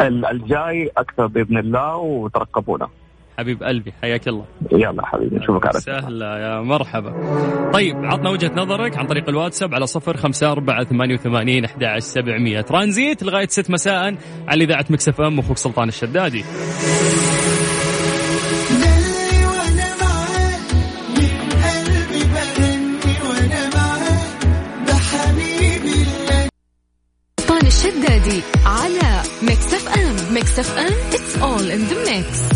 الجاي 0.00 0.90
أكثر 0.96 1.26
بإذن 1.26 1.58
الله 1.58 1.96
وترقبونا. 1.96 2.88
حبيب 3.38 3.62
قلبي 3.62 3.92
حياك 4.02 4.28
الله. 4.28 4.44
يلا 4.72 5.06
حبيبي 5.06 5.36
نشوفك 5.36 5.66
على 5.66 5.80
سهلة 5.80 6.38
يا 6.38 6.60
مرحبا. 6.60 7.12
طيب 7.72 7.96
عطنا 8.04 8.30
وجهة 8.30 8.52
نظرك 8.56 8.98
عن 8.98 9.06
طريق 9.06 9.28
الواتساب 9.28 9.74
على 9.74 9.86
صفر 9.86 10.16
خمسة 10.16 10.52
أربعة 10.52 10.84
ثمانية 10.84 11.14
وثمانين 11.14 11.64
أحد 11.64 11.98
سبعمية. 11.98 12.60
ترانزيت 12.60 13.22
لغاية 13.22 13.46
ست 13.46 13.70
مساء 13.70 14.16
على 14.48 14.64
إذاعة 14.64 14.86
Mix 14.90 15.20
FM 15.20 15.38
أخوك 15.38 15.56
سلطان 15.56 15.88
الشدادي. 15.88 16.44
الشدادي 28.24 28.42
على 28.66 29.22
Mix 29.42 29.74
FM 29.74 30.34
Mix 30.34 30.58
FM 30.58 30.92
it's 31.10 31.36
all 31.42 31.70
in 31.70 31.90
the 31.90 32.08
mix. 32.08 32.54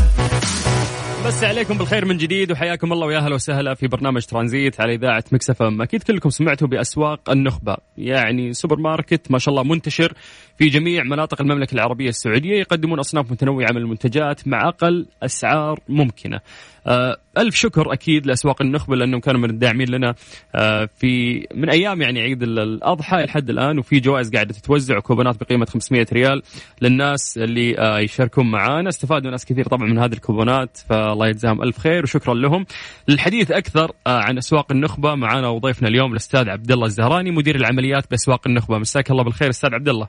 مسى 1.26 1.44
عليكم 1.44 1.78
بالخير 1.78 2.04
من 2.04 2.16
جديد 2.16 2.52
وحياكم 2.52 2.92
الله 2.92 3.06
ويا 3.06 3.18
أهلا 3.18 3.34
وسهلا 3.34 3.74
في 3.74 3.86
برنامج 3.86 4.24
ترانزيت 4.24 4.80
على 4.80 4.94
إذاعة 4.94 5.24
Mix 5.32 5.62
FM 5.62 5.82
أكيد 5.82 6.02
كلكم 6.02 6.30
سمعتوا 6.30 6.68
بأسواق 6.68 7.30
النخبة. 7.30 7.76
يعني 7.98 8.52
سوبر 8.52 8.76
ماركت 8.76 9.30
ما 9.30 9.38
شاء 9.38 9.52
الله 9.52 9.62
منتشر. 9.62 10.12
في 10.58 10.68
جميع 10.68 11.02
مناطق 11.02 11.40
المملكة 11.40 11.74
العربية 11.74 12.08
السعودية 12.08 12.58
يقدمون 12.60 12.98
أصناف 12.98 13.32
متنوعة 13.32 13.70
من 13.70 13.76
المنتجات 13.76 14.48
مع 14.48 14.68
أقل 14.68 15.06
أسعار 15.22 15.80
ممكنة. 15.88 16.40
آه، 16.86 17.16
ألف 17.38 17.54
شكر 17.54 17.92
أكيد 17.92 18.26
لأسواق 18.26 18.62
النخبة 18.62 18.96
لأنهم 18.96 19.20
كانوا 19.20 19.40
من 19.40 19.50
الداعمين 19.50 19.88
لنا 19.88 20.14
آه، 20.54 20.88
في 20.96 21.46
من 21.54 21.70
أيام 21.70 22.02
يعني 22.02 22.20
عيد 22.20 22.42
الأضحى 22.42 23.16
لحد 23.16 23.50
الآن 23.50 23.78
وفي 23.78 24.00
جوائز 24.00 24.30
قاعدة 24.30 24.52
تتوزع 24.54 24.98
كوبونات 24.98 25.40
بقيمة 25.40 25.66
500 25.66 26.06
ريال 26.12 26.42
للناس 26.82 27.38
اللي 27.38 27.78
آه، 27.78 27.98
يشاركون 27.98 28.50
معانا. 28.50 28.88
استفادوا 28.88 29.30
ناس 29.30 29.44
كثير 29.44 29.64
طبعا 29.64 29.88
من 29.88 29.98
هذه 29.98 30.12
الكوبونات 30.12 30.76
فالله 30.88 31.28
يجزاهم 31.28 31.62
ألف 31.62 31.78
خير 31.78 32.02
وشكرا 32.02 32.34
لهم. 32.34 32.66
للحديث 33.08 33.50
أكثر 33.50 33.92
عن 34.06 34.38
أسواق 34.38 34.72
النخبة 34.72 35.14
معانا 35.14 35.48
وضيفنا 35.48 35.88
اليوم 35.88 36.12
الأستاذ 36.12 36.48
عبد 36.48 36.72
الله 36.72 36.86
الزهراني 36.86 37.30
مدير 37.30 37.56
العمليات 37.56 38.10
بأسواق 38.10 38.46
النخبة. 38.46 38.78
مساك 38.78 39.10
الله 39.10 39.24
بالخير 39.24 39.50
أستاذ 39.50 39.74
عبد 39.74 39.88
الله 39.88 40.08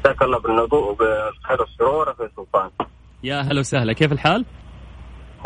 مساك 0.00 0.22
الله 0.22 0.38
بالنضوء 0.38 0.90
وبالخير 0.90 1.60
والسرور 1.60 2.14
في 2.14 2.28
سلطان 2.36 2.70
يا 3.22 3.40
هلا 3.40 3.60
وسهلا 3.60 3.92
كيف 3.92 4.12
الحال؟ 4.12 4.44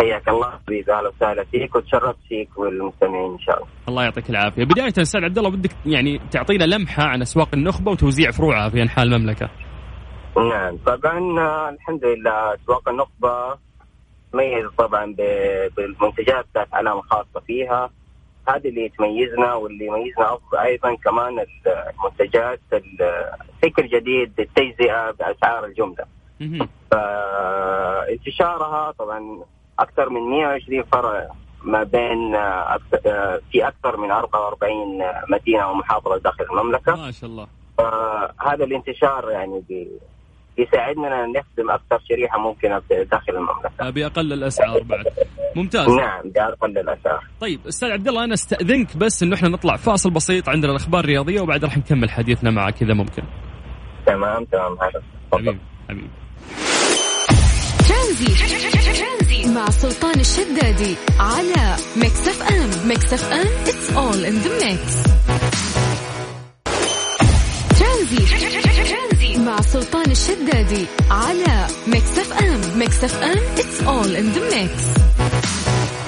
حياك 0.01 0.29
الله 0.29 0.51
حبيبي 0.51 0.93
أهلا 0.93 1.09
وسهلا 1.09 1.45
فيك 1.45 1.77
وتشرفت 1.77 2.19
فيك 2.29 2.59
والمستمعين 2.59 3.33
إن 3.33 3.39
شاء 3.39 3.57
الله. 3.57 3.69
الله 3.89 4.05
يعطيك 4.05 4.31
العافية، 4.31 4.65
بداية 4.65 4.93
أستاذ 4.99 5.25
عبد 5.25 5.39
الله 5.39 5.51
بدك 5.51 5.71
يعني 5.87 6.21
تعطينا 6.31 6.65
لمحة 6.65 7.03
عن 7.03 7.23
أسواق 7.23 7.49
النخبة 7.55 7.91
وتوزيع 7.91 8.31
فروعها 8.31 8.69
في 8.69 8.83
أنحاء 8.83 9.05
المملكة. 9.05 9.51
نعم 10.37 10.77
طبعا 10.87 11.19
الحمد 11.71 12.05
لله 12.05 12.55
أسواق 12.55 12.89
النخبة 12.89 13.59
تميز 14.33 14.71
طبعا 14.79 15.15
بالمنتجات 15.77 16.47
ذات 16.55 16.69
علامه 16.75 17.03
خاصه 17.03 17.41
فيها 17.47 17.91
هذا 18.49 18.69
اللي 18.69 18.89
تميزنا 18.89 19.55
واللي 19.55 19.87
يميزنا 19.87 20.39
أيضا 20.63 20.95
كمان 20.95 21.47
المنتجات 21.67 22.61
الفكر 22.73 23.87
جديد 23.87 24.41
التجزئة 24.41 25.11
بأسعار 25.11 25.65
الجملة. 25.65 26.05
فانتشارها 26.91 28.91
طبعا 28.91 29.41
أكثر 29.79 30.09
من 30.09 30.21
120 30.21 30.83
فرع 30.83 31.29
ما 31.63 31.83
بين 31.83 32.35
أكثر 32.37 32.99
في 33.53 33.69
أكثر 33.69 33.97
من 33.97 34.11
44 34.11 35.03
مدينة 35.29 35.71
ومحافظة 35.71 36.19
داخل 36.19 36.45
المملكة. 36.45 36.97
ما 36.97 37.11
شاء 37.11 37.31
الله. 37.31 37.47
فهذا 37.79 38.65
الانتشار 38.65 39.31
يعني 39.31 39.63
بيساعدنا 40.57 41.27
نخدم 41.27 41.71
أكثر 41.71 42.05
شريحة 42.09 42.39
ممكنة 42.39 42.83
داخل 42.89 43.33
المملكة. 43.37 43.91
باقل 43.91 44.33
الأسعار 44.33 44.83
بعد. 44.83 45.05
ممتاز. 45.57 45.89
نعم 45.89 46.31
باقل 46.31 46.79
الأسعار. 46.79 47.25
طيب 47.41 47.61
أستاذ 47.67 47.91
عبد 47.91 48.09
الله 48.09 48.25
أنا 48.25 48.35
أستأذنك 48.35 48.97
بس 48.97 49.23
إنه 49.23 49.37
إحنا 49.37 49.49
نطلع 49.49 49.77
فاصل 49.77 50.11
بسيط 50.11 50.49
عندنا 50.49 50.71
الأخبار 50.71 51.05
الرياضية 51.05 51.41
وبعد 51.41 51.65
راح 51.65 51.79
نكمل 51.79 52.11
حديثنا 52.11 52.51
معك 52.51 52.83
إذا 52.83 52.95
ممكن. 52.95 53.23
تمام 54.07 54.45
تمام 54.45 54.73
هذا 54.83 55.03
حبيبي 55.33 55.59
حبيبي. 55.89 56.09
ترانزيت. 57.89 59.55
مع 59.55 59.71
سلطان 59.71 60.21
الشدادي 60.21 60.97
على 61.21 61.77
Mix 61.97 62.29
FM 62.29 62.89
Mix 62.89 63.13
FM 63.13 63.47
it's 63.65 63.91
all 63.97 64.25
in 64.31 64.37
the 64.45 64.51
mix. 64.65 65.09
ترانزيت. 67.79 68.64
مع 69.47 69.57
سلطان 69.57 70.11
الشدادي 70.11 70.87
على 71.11 71.67
Mix 71.89 72.19
FM 72.19 72.79
Mix 72.79 73.05
FM 73.05 73.39
it's 73.57 73.81
all 73.87 74.11
in 74.21 74.37
the 74.37 74.55
mix. 74.55 75.05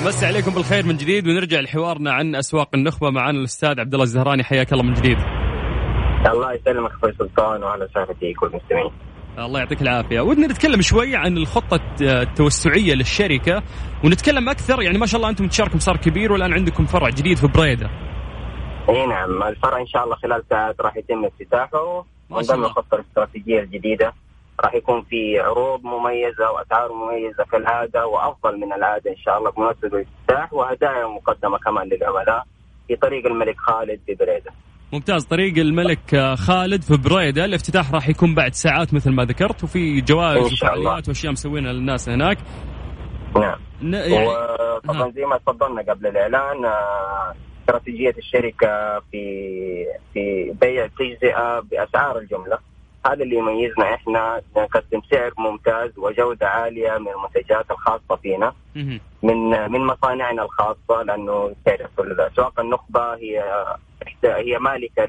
مسا 0.07 0.25
عليكم 0.25 0.51
بالخير 0.51 0.87
من 0.87 0.97
جديد 0.97 1.29
ونرجع 1.29 1.61
لحوارنا 1.61 2.13
عن 2.13 2.35
أسواق 2.35 2.69
النخبة 2.75 3.11
معنا 3.11 3.39
الأستاذ 3.39 3.81
عبد 3.81 3.93
الله 3.93 4.05
الزهراني. 4.05 4.45
حياك 4.45 4.73
الله 4.73 4.83
من 4.85 4.95
جديد. 4.95 5.19
الله 6.27 6.53
يسلمك 6.53 6.91
أخوي 6.91 7.13
سلطان 7.19 7.63
وأهلا 7.63 7.85
وسهلا 7.85 8.15
فيك 8.21 8.43
والمستمعين. 8.43 8.91
الله 9.39 9.61
يعطيك 9.61 9.83
العافية. 9.83 10.21
ودنا 10.21 10.47
نتكلم 10.47 10.81
شوي 10.81 11.17
عن 11.17 11.37
الخطة 11.37 11.81
التوسعية 12.01 12.95
للشركة 12.95 13.63
ونتكلم 14.05 14.49
أكثر 14.49 14.83
يعني 14.83 14.99
ما 14.99 15.07
شاء 15.07 15.17
الله 15.17 15.31
أنتم 15.31 15.49
تشاركم 15.49 15.79
صار 15.79 15.97
كبير 15.97 16.33
والآن 16.33 16.53
عندكم 16.53 16.87
فرع 16.87 17.09
جديد 17.09 17.37
في 17.37 17.47
بريدة. 17.47 17.91
إي 18.89 19.07
نعم 19.07 19.43
الفرع 19.43 19.81
إن 19.81 19.87
شاء 19.87 20.05
الله 20.05 20.17
خلال 20.17 20.43
ساعات 20.51 20.81
راح 20.81 20.97
يتم 20.97 21.25
افتتاحه. 21.25 22.07
من 22.31 22.39
ضمن 22.39 22.65
الخطه 22.65 22.95
الاستراتيجيه 22.95 23.61
الجديده 23.61 24.13
راح 24.61 24.75
يكون 24.75 25.03
في 25.03 25.41
عروض 25.41 25.85
مميزة 25.85 26.51
وأسعار 26.51 26.93
مميزة 26.93 27.45
كالعادة 27.53 28.07
وأفضل 28.07 28.57
من 28.61 28.73
العادة 28.73 29.11
إن 29.11 29.17
شاء 29.17 29.39
الله 29.39 29.51
بمناسبة 29.51 29.89
الافتتاح 29.89 30.53
وهدايا 30.53 31.07
مقدمة 31.07 31.59
كمان 31.59 31.89
للعملاء 31.89 32.45
في 32.89 32.97
طريق 32.97 33.27
الملك 33.27 33.57
خالد 33.59 34.01
ببريده 34.09 34.51
ممتاز. 34.93 35.25
طريق 35.25 35.59
الملك 35.59 36.35
خالد 36.35 36.83
في 36.83 36.97
بريدة. 36.97 37.45
الافتتاح 37.45 37.93
راح 37.95 38.09
يكون 38.09 38.35
بعد 38.35 38.55
ساعات 38.55 38.95
مثل 38.95 39.11
ما 39.11 39.25
ذكرت 39.25 39.65
وفي 39.65 40.01
جوائز 40.01 40.53
وفعاليات 40.53 41.09
وأشياء 41.09 41.33
مسوينها 41.33 41.73
للناس 41.73 42.09
هناك. 42.09 42.39
نعم. 43.37 43.59
يعني... 43.83 44.27
وطبعا 44.27 45.11
زي 45.11 45.25
ما 45.25 45.39
تفضلنا 45.39 45.83
قبل 45.83 46.07
الإعلان 46.07 46.65
آه، 46.65 47.35
استراتيجية 47.67 48.15
الشركة 48.19 49.01
في 49.13 49.87
في 50.15 50.55
بيع 50.61 50.85
التجزئه 50.85 51.61
بأسعار 51.61 52.19
الجملة. 52.19 52.59
هذا 53.07 53.23
اللي 53.23 53.37
يميزنا 53.37 53.95
إحنا 53.95 54.41
نقدم 54.57 55.03
سعر 55.11 55.31
ممتاز 55.39 55.99
وجودة 55.99 56.49
عالية 56.49 56.99
من 56.99 57.09
المنتجات 57.09 57.71
الخاصة 57.71 58.17
فينا. 58.23 58.53
من 59.23 59.71
من 59.73 59.87
مصانعنا 59.87 60.43
الخاصة 60.43 61.03
لأنه 61.03 61.55
تعرف 61.65 61.91
اسواق 62.01 62.61
النخبه 62.61 63.15
هي 63.15 63.45
هي 64.25 64.59
مالكة 64.59 65.09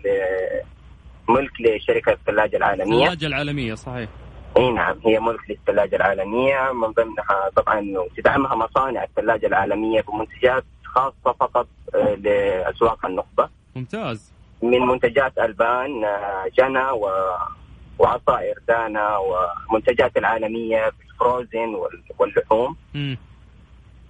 ملك 1.29 1.51
لشركة 1.61 2.11
الثلاجة 2.11 2.57
العالمية. 2.57 3.03
الثلاجة 3.03 3.27
العالمية 3.27 3.73
صحيح. 3.73 4.09
إي 4.57 4.71
نعم 4.71 4.99
هي 5.05 5.19
ملك 5.19 5.49
للثلاجة 5.49 5.95
العالمية. 5.95 6.71
من 6.71 6.87
ضمنها 6.91 7.49
طبعا 7.55 7.93
تدعمها 8.17 8.55
مصانع 8.55 9.03
الثلاجة 9.03 9.47
العالمية 9.47 10.01
بمنتجات 10.01 10.63
خاصة 10.97 11.37
فقط 11.39 11.67
آه، 11.95 12.15
لأسواق 12.15 13.05
النخبة 13.05 13.49
ممتاز 13.75 14.33
من 14.63 14.79
منتجات 14.79 15.37
ألبان 15.37 16.03
آه، 16.03 16.45
جنى 16.57 16.89
و 16.91 17.09
وعصائر 17.99 18.55
دانا 18.67 19.17
ومنتجات 19.17 20.17
العالمية 20.17 20.91
بالفروزن 20.99 21.75
واللحوم 22.19 22.75
م. 22.93 23.15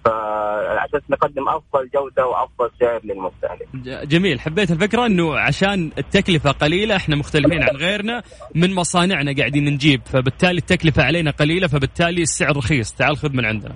فعلى 0.04 0.84
أساس 0.84 1.02
نقدم 1.10 1.48
أفضل 1.48 1.88
جودة 1.94 2.26
وأفضل 2.26 2.70
سعر 2.80 3.00
للمستهلك. 3.04 3.68
جميل، 4.06 4.40
حبيت 4.40 4.70
الفكرة 4.70 5.06
إنه 5.06 5.38
عشان 5.38 5.90
التكلفة 5.98 6.50
قليلة 6.50 6.96
إحنا 6.96 7.16
مختلفين 7.16 7.62
عن 7.62 7.76
غيرنا 7.76 8.22
من 8.54 8.74
مصانعنا 8.74 9.34
قاعدين 9.38 9.64
نجيب 9.64 10.00
فبالتالي 10.06 10.58
التكلفة 10.58 11.02
علينا 11.02 11.30
قليلة 11.30 11.66
فبالتالي 11.66 12.22
السعر 12.22 12.56
رخيص، 12.56 12.92
تعال 12.92 13.16
خذ 13.16 13.32
من 13.32 13.44
عندنا. 13.44 13.74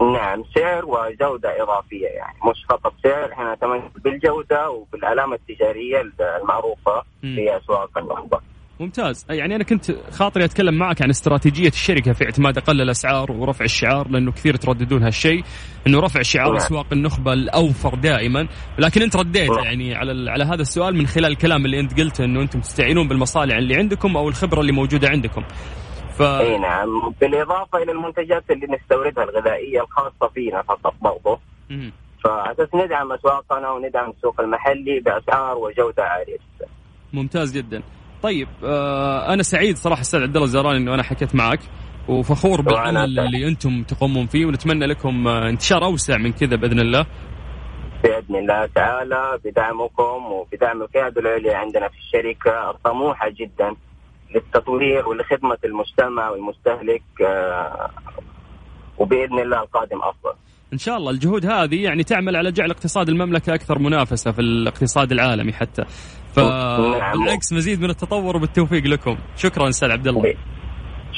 نعم 0.00 0.44
سعر 0.54 0.84
وجودة 0.84 1.62
إضافية 1.62 2.06
يعني. 2.06 2.38
مش 2.50 2.64
فقط 2.68 2.92
سعر 3.02 3.32
إحنا 3.32 3.54
نتميز 3.54 3.82
بالجودة 4.04 4.70
وبالعلامه 4.70 5.34
التجارية 5.34 6.00
المعروفة 6.40 7.02
في 7.20 7.56
أسواق 7.56 7.98
النخبه. 7.98 8.38
ممتاز. 8.80 9.26
يعني 9.30 9.56
أنا 9.56 9.64
كنت 9.64 9.92
خاطري 10.10 10.44
أتكلم 10.44 10.74
معك 10.74 11.02
عن 11.02 11.10
استراتيجية 11.10 11.68
الشركة 11.68 12.12
في 12.12 12.24
اعتماد 12.24 12.58
أقل 12.58 12.80
الأسعار 12.80 13.32
ورفع 13.32 13.64
الشعار 13.64 14.08
لأنه 14.08 14.32
كثير 14.32 14.56
ترددون 14.56 15.02
هالشيء 15.02 15.44
إنه 15.86 16.00
رفع 16.00 16.22
شعار 16.22 16.56
أسواق 16.56 16.86
النخبة 16.92 17.32
الأوفر 17.32 17.94
دائما. 17.94 18.48
لكن 18.78 19.02
أنت 19.02 19.16
رديت 19.16 19.50
يعني 19.64 19.94
على 19.94 20.30
على 20.30 20.44
هذا 20.44 20.62
السؤال 20.62 20.96
من 20.96 21.06
خلال 21.06 21.32
الكلام 21.32 21.64
اللي 21.64 21.80
أنت 21.80 22.00
قلته 22.00 22.24
إنه 22.24 22.40
أنتم 22.42 22.60
تستعينون 22.60 23.08
بالمصالح 23.08 23.56
اللي 23.56 23.76
عندكم 23.76 24.16
أو 24.16 24.28
الخبرة 24.28 24.60
اللي 24.60 24.72
موجودة 24.72 25.08
عندكم. 25.08 25.44
ف... 26.18 26.22
اي 26.22 26.58
نعم. 26.58 27.14
بالاضافه 27.20 27.82
إلى 27.82 27.92
المنتجات 27.92 28.44
اللي 28.50 28.66
نستوردها 28.66 29.24
الغذائية 29.24 29.80
الخاصة 29.80 30.28
فينا 30.34 30.62
فقط 30.62 30.94
برضه 31.00 31.38
فاساس 32.24 32.74
ندعم 32.74 33.12
أسواقنا 33.12 33.70
وندعم 33.70 34.10
السوق 34.10 34.40
المحلي 34.40 35.00
بأسعار 35.00 35.56
وجودة 35.58 36.04
عالية 36.04 36.34
جدا. 36.34 36.68
ممتاز 37.12 37.52
جدا. 37.52 37.82
طيب 38.22 38.48
آه 38.64 39.32
أنا 39.32 39.42
سعيد 39.42 39.76
صراحة 39.76 40.00
أستاذ 40.00 40.22
عبد 40.22 40.34
الله 40.34 40.44
الزهراني 40.44 40.76
إنه 40.78 40.94
أنا 40.94 41.02
حكيت 41.02 41.34
معك 41.34 41.60
وفخور 42.08 42.60
بالعمل 42.60 43.18
اللي 43.18 43.48
أنتم 43.48 43.82
تقومون 43.82 44.26
فيه 44.26 44.46
ونتمنى 44.46 44.86
لكم 44.86 45.28
آه، 45.28 45.48
انتشار 45.48 45.84
أوسع 45.84 46.16
من 46.16 46.32
كذا 46.32 46.56
بإذن 46.56 46.80
الله. 46.80 47.06
بإذن 48.04 48.36
الله 48.36 48.66
تعالى 48.66 49.38
بدعمكم 49.44 50.32
وبدعم 50.32 50.82
القيادة 50.82 51.20
العليا 51.20 51.56
عندنا 51.56 51.88
في 51.88 51.96
الشركة 51.98 52.70
الطموحه 52.70 53.28
جدا. 53.28 53.74
للتطوير 54.34 55.08
ولخدمة 55.08 55.58
المجتمع 55.64 56.30
والمستهلك 56.30 57.02
آه، 57.26 57.90
وبإذن 58.98 59.38
الله 59.38 59.62
القادم 59.62 59.98
أفضل. 60.02 60.32
إن 60.72 60.78
شاء 60.78 60.96
الله 60.96 61.10
الجهود 61.10 61.46
هذه 61.46 61.82
يعني 61.82 62.02
تعمل 62.02 62.36
على 62.36 62.52
جعل 62.52 62.70
اقتصاد 62.70 63.08
المملكة 63.08 63.54
أكثر 63.54 63.78
منافسة 63.78 64.32
في 64.32 64.40
الاقتصاد 64.40 65.12
العالمي 65.12 65.52
حتى. 65.52 65.84
فبالعكس 66.32 67.52
مزيد 67.52 67.80
من 67.80 67.90
التطور 67.90 68.36
وبالتوفيق 68.36 68.86
لكم. 68.86 69.18
شكرا 69.36 69.68
أستاذ 69.68 69.90
عبد 69.90 70.08
الله. 70.08 70.34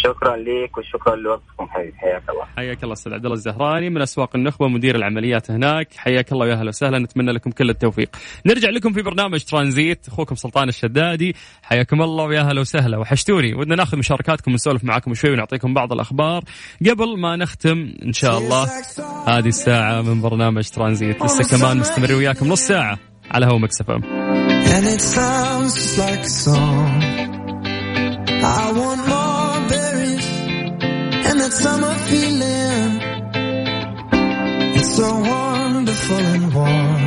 شكرا 0.03 0.37
لك 0.37 0.79
وشكرا 0.79 1.17
لوقتكم. 1.17 1.67
حبيبي 1.69 1.99
حياك 1.99 2.23
الله. 2.31 2.45
حياك 2.57 2.83
الله 2.83 2.93
أستاذ 2.93 3.13
عبد 3.13 3.25
الله 3.25 3.37
الزهراني 3.37 3.91
من 3.91 4.03
أسواق 4.03 4.37
النخبة 4.37 4.69
مدير 4.69 4.97
العمليات 4.97 5.51
هناك. 5.51 5.89
حياك 5.97 6.33
الله 6.33 6.47
ويا 6.47 6.55
أهلا 6.55 6.69
وسهلا. 6.69 6.99
نتمنى 6.99 7.33
لكم 7.33 7.51
كل 7.51 7.71
التوفيق. 7.71 8.17
نرجع 8.47 8.71
لكم 8.71 8.93
في 8.93 9.03
برنامج 9.03 9.45
ترانزيت. 9.45 10.09
أخوكم 10.09 10.35
سلطان 10.35 10.69
الشدادي. 10.69 11.37
حياكم 11.63 12.03
الله 12.03 12.25
ويا 12.25 12.41
أهلا 12.41 12.61
وسهلا. 12.61 12.99
وحشتوني. 12.99 13.55
ودنا 13.55 13.77
ناخذ 13.77 13.99
مشاركاتكم 13.99 14.51
ونسولف 14.51 14.85
معاكم 14.85 15.15
شوي 15.15 15.31
ونعطيكم 15.31 15.75
بعض 15.75 15.93
الأخبار. 15.93 16.43
قبل 16.91 17.19
ما 17.19 17.37
نختم 17.37 17.95
إن 18.03 18.13
شاء 18.13 18.39
الله 18.39 18.69
هذه 19.27 19.49
الساعة 19.49 20.03
من 20.03 20.21
برنامج 20.21 20.69
ترانزيت. 20.69 21.23
لسه 21.23 21.57
كمان 21.57 21.77
مستمر 21.77 22.13
وياكم 22.13 22.49
نص 22.49 22.61
ساعة 22.61 22.99
على 23.31 23.47
هو 23.47 23.59
مكسف 23.59 23.91
ام. 23.91 24.01
I 28.43 28.73
want 28.73 28.81
more 28.81 28.81
berries 28.81 28.99
and 28.99 29.11
that 29.11 29.20
summer 31.63 31.95
feeling. 32.09 32.91
It's 34.77 34.91
so 34.97 35.09
wonderful 35.33 36.25
and 36.35 36.47
warm. 36.55 37.01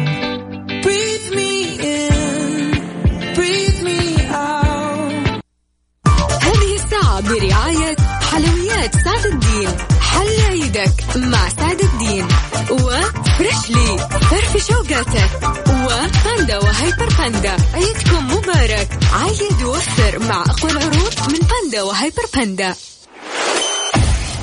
هذه 6.48 6.76
الساعة 6.76 7.22
برعاية 7.22 7.96
حلويات 8.32 8.96
سعد 8.96 9.26
الدين 9.26 9.70
حل 10.02 10.42
عيدك 10.50 10.94
مع 11.16 11.50
سعد 11.50 11.80
الدين 11.82 12.28
وفريشلي 12.72 13.98
فرفش 14.32 14.68
أوقاتك 14.68 15.32
وباندا 15.70 16.58
وهيبر 16.58 17.10
باندا. 17.18 17.56
عيدكم 17.74 18.28
مبارك. 18.38 18.90
عيد 19.14 19.64
ووفر 19.64 20.20
مع 20.20 20.42
أقوى 20.42 20.72
العروض 20.72 21.14
من 21.30 21.40
باندا 21.48 21.82
وهيبر 21.82 22.26
باندا. 22.36 22.76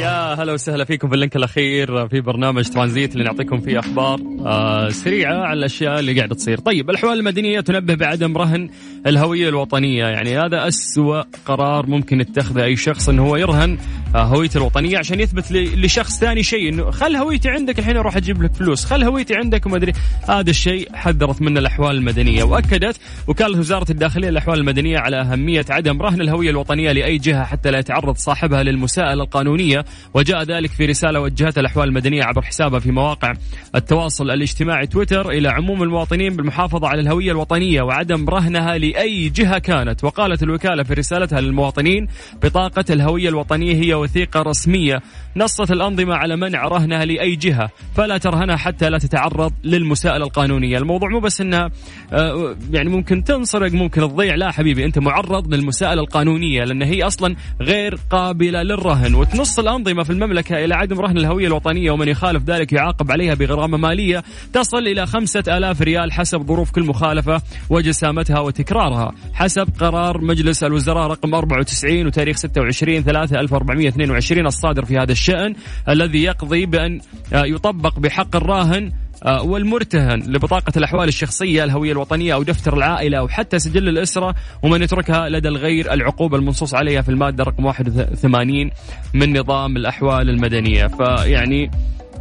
يا 0.00 0.34
هلا 0.34 0.52
وسهلا 0.52 0.84
فيكم 0.84 1.08
في 1.08 1.14
ال 1.14 1.18
link 1.18 1.36
الأخير 1.36 2.08
في 2.08 2.20
برنامج 2.20 2.68
ترانزيت 2.68 3.12
اللي 3.12 3.24
نعطيكم 3.24 3.60
فيه 3.60 3.78
أخبار 3.78 4.20
آه 4.46 4.88
سريعة 4.88 5.34
على 5.34 5.58
الأشياء 5.58 5.98
اللي 5.98 6.16
قاعدة 6.16 6.34
تصير. 6.34 6.58
طيب 6.58 6.90
الأحوال 6.90 7.18
المدنية 7.18 7.60
تنبه 7.60 7.94
بعدم 7.94 8.36
رهن 8.36 8.70
الهوية 9.06 9.48
الوطنية، 9.48 10.04
يعني 10.04 10.38
هذا 10.38 10.68
أسوأ 10.68 11.22
قرار 11.46 11.86
ممكن 11.86 12.20
يتخذه 12.20 12.64
أي 12.64 12.76
شخص 12.76 13.08
إنه 13.08 13.26
هو 13.26 13.36
يرهن 13.36 13.78
آه 14.14 14.22
هويته 14.22 14.58
الوطنية 14.58 14.98
عشان 14.98 15.20
يثبت 15.20 15.52
لشخص 15.52 16.20
ثاني 16.20 16.42
شيء 16.42 16.68
إنه 16.68 16.90
خل 16.90 17.16
هويتي 17.16 17.48
عندك 17.48 17.78
الحين 17.78 17.96
أروح 17.96 18.16
أجيب 18.16 18.42
لك 18.42 18.54
فلوس، 18.54 18.84
خل 18.84 19.02
هويتي 19.02 19.34
عندك 19.34 19.66
وما 19.66 19.76
أدري 19.76 19.92
هذا 20.28 20.50
الشيء 20.50 20.88
حذرت 20.94 21.42
منه 21.42 21.60
الأحوال 21.60 21.96
المدنية 21.96 22.44
وأكدت 22.44 22.96
وكالة 23.26 23.58
وزارة 23.58 23.90
الداخلية 23.90 24.28
الأحوال 24.28 24.58
المدنية 24.58 24.98
على 24.98 25.20
أهمية 25.20 25.64
عدم 25.70 26.02
رهن 26.02 26.20
الهوية 26.20 26.50
الوطنية 26.50 26.92
لأي 26.92 27.18
جهة 27.18 27.44
حتى 27.44 27.70
لا 27.70 27.78
يتعرض 27.78 28.16
صاحبها 28.16 28.62
للمساءلة 28.62 29.22
القانونية 29.22 29.85
وجاء 30.14 30.42
ذلك 30.42 30.70
في 30.70 30.86
رسالة 30.86 31.20
وجهتها 31.20 31.60
الأحوال 31.60 31.88
المدنية 31.88 32.24
عبر 32.24 32.42
حسابها 32.42 32.80
في 32.80 32.92
مواقع 32.92 33.32
التواصل 33.74 34.30
الاجتماعي 34.30 34.86
تويتر 34.86 35.30
إلى 35.30 35.48
عموم 35.48 35.82
المواطنين 35.82 36.36
بالمحافظة 36.36 36.88
على 36.88 37.00
الهوية 37.00 37.30
الوطنية 37.30 37.82
وعدم 37.82 38.28
رهنها 38.28 38.78
لأي 38.78 39.28
جهة 39.28 39.58
كانت. 39.58 40.04
وقالت 40.04 40.42
الوكالة 40.42 40.82
في 40.82 40.94
رسالتها 40.94 41.40
للمواطنين 41.40 42.06
بطاقة 42.42 42.84
الهوية 42.90 43.28
الوطنية 43.28 43.74
هي 43.74 43.94
وثيقة 43.94 44.42
رسمية 44.42 45.02
نصت 45.36 45.70
الأنظمة 45.70 46.14
على 46.14 46.36
منع 46.36 46.68
رهنها 46.68 47.04
لأي 47.04 47.36
جهة 47.36 47.70
فلا 47.96 48.18
ترهنها 48.18 48.56
حتى 48.56 48.90
لا 48.90 48.98
تتعرض 48.98 49.52
للمساءلة 49.64 50.24
القانونية. 50.24 50.78
الموضوع 50.78 51.08
مو 51.08 51.20
بس 51.20 51.40
أنها 51.40 51.70
آه، 52.12 52.56
يعني 52.70 52.88
ممكن 52.88 53.24
تنسرق 53.24 53.72
ممكن 53.72 54.00
تضيع. 54.00 54.34
لا 54.34 54.52
حبيبي 54.52 54.84
أنت 54.84 54.98
معرض 54.98 55.54
للمساءلة 55.54 56.00
القانونية 56.00 56.64
لأن 56.64 56.82
هي 56.82 57.02
أصلا 57.02 57.36
غير 57.60 57.98
قابلة 58.10 58.62
للرهن. 58.62 59.14
وتنص 59.14 59.58
الأنظمة 59.58 59.75
في 59.84 60.10
المملكة 60.10 60.64
إلى 60.64 60.74
عدم 60.74 61.00
رهن 61.00 61.18
الهوية 61.18 61.46
الوطنية 61.46 61.90
ومن 61.90 62.08
يخالف 62.08 62.42
ذلك 62.44 62.72
يعاقب 62.72 63.10
عليها 63.10 63.34
بغرامة 63.34 63.78
مالية 63.78 64.24
تصل 64.52 64.78
إلى 64.78 65.06
خمسة 65.06 65.42
ألاف 65.48 65.82
ريال 65.82 66.12
حسب 66.12 66.46
ظروف 66.46 66.70
كل 66.70 66.82
مخالفة 66.82 67.42
وجسامتها 67.70 68.40
وتكرارها. 68.40 69.12
حسب 69.34 69.68
قرار 69.80 70.20
مجلس 70.20 70.64
الوزراء 70.64 71.06
رقم 71.10 71.34
94 71.34 72.06
وتاريخ 72.06 72.36
26 72.36 73.02
3 73.02 73.40
1422 73.40 74.46
الصادر 74.46 74.84
في 74.84 74.96
هذا 74.96 75.12
الشأن 75.12 75.54
الذي 75.88 76.22
يقضي 76.22 76.66
بأن 76.66 77.00
يطبق 77.32 77.98
بحق 77.98 78.36
الراهن 78.36 78.86
آه، 78.86 79.05
والمرتهن 79.24 80.22
لبطاقة 80.26 80.72
الأحوال 80.76 81.08
الشخصية 81.08 81.64
الهوية 81.64 81.92
الوطنية 81.92 82.34
أو 82.34 82.42
دفتر 82.42 82.76
العائلة 82.76 83.18
أو 83.18 83.28
حتى 83.28 83.58
سجل 83.58 83.88
الأسرة 83.88 84.34
ومن 84.62 84.82
يتركها 84.82 85.28
لدى 85.28 85.48
الغير 85.48 85.92
العقوبة 85.92 86.36
المنصوص 86.36 86.74
عليها 86.74 87.02
في 87.02 87.08
المادة 87.08 87.44
رقم 87.44 87.64
81 87.64 88.70
من 89.14 89.38
نظام 89.38 89.76
الأحوال 89.76 90.30
المدنية. 90.30 90.86
فيعني 90.86 91.70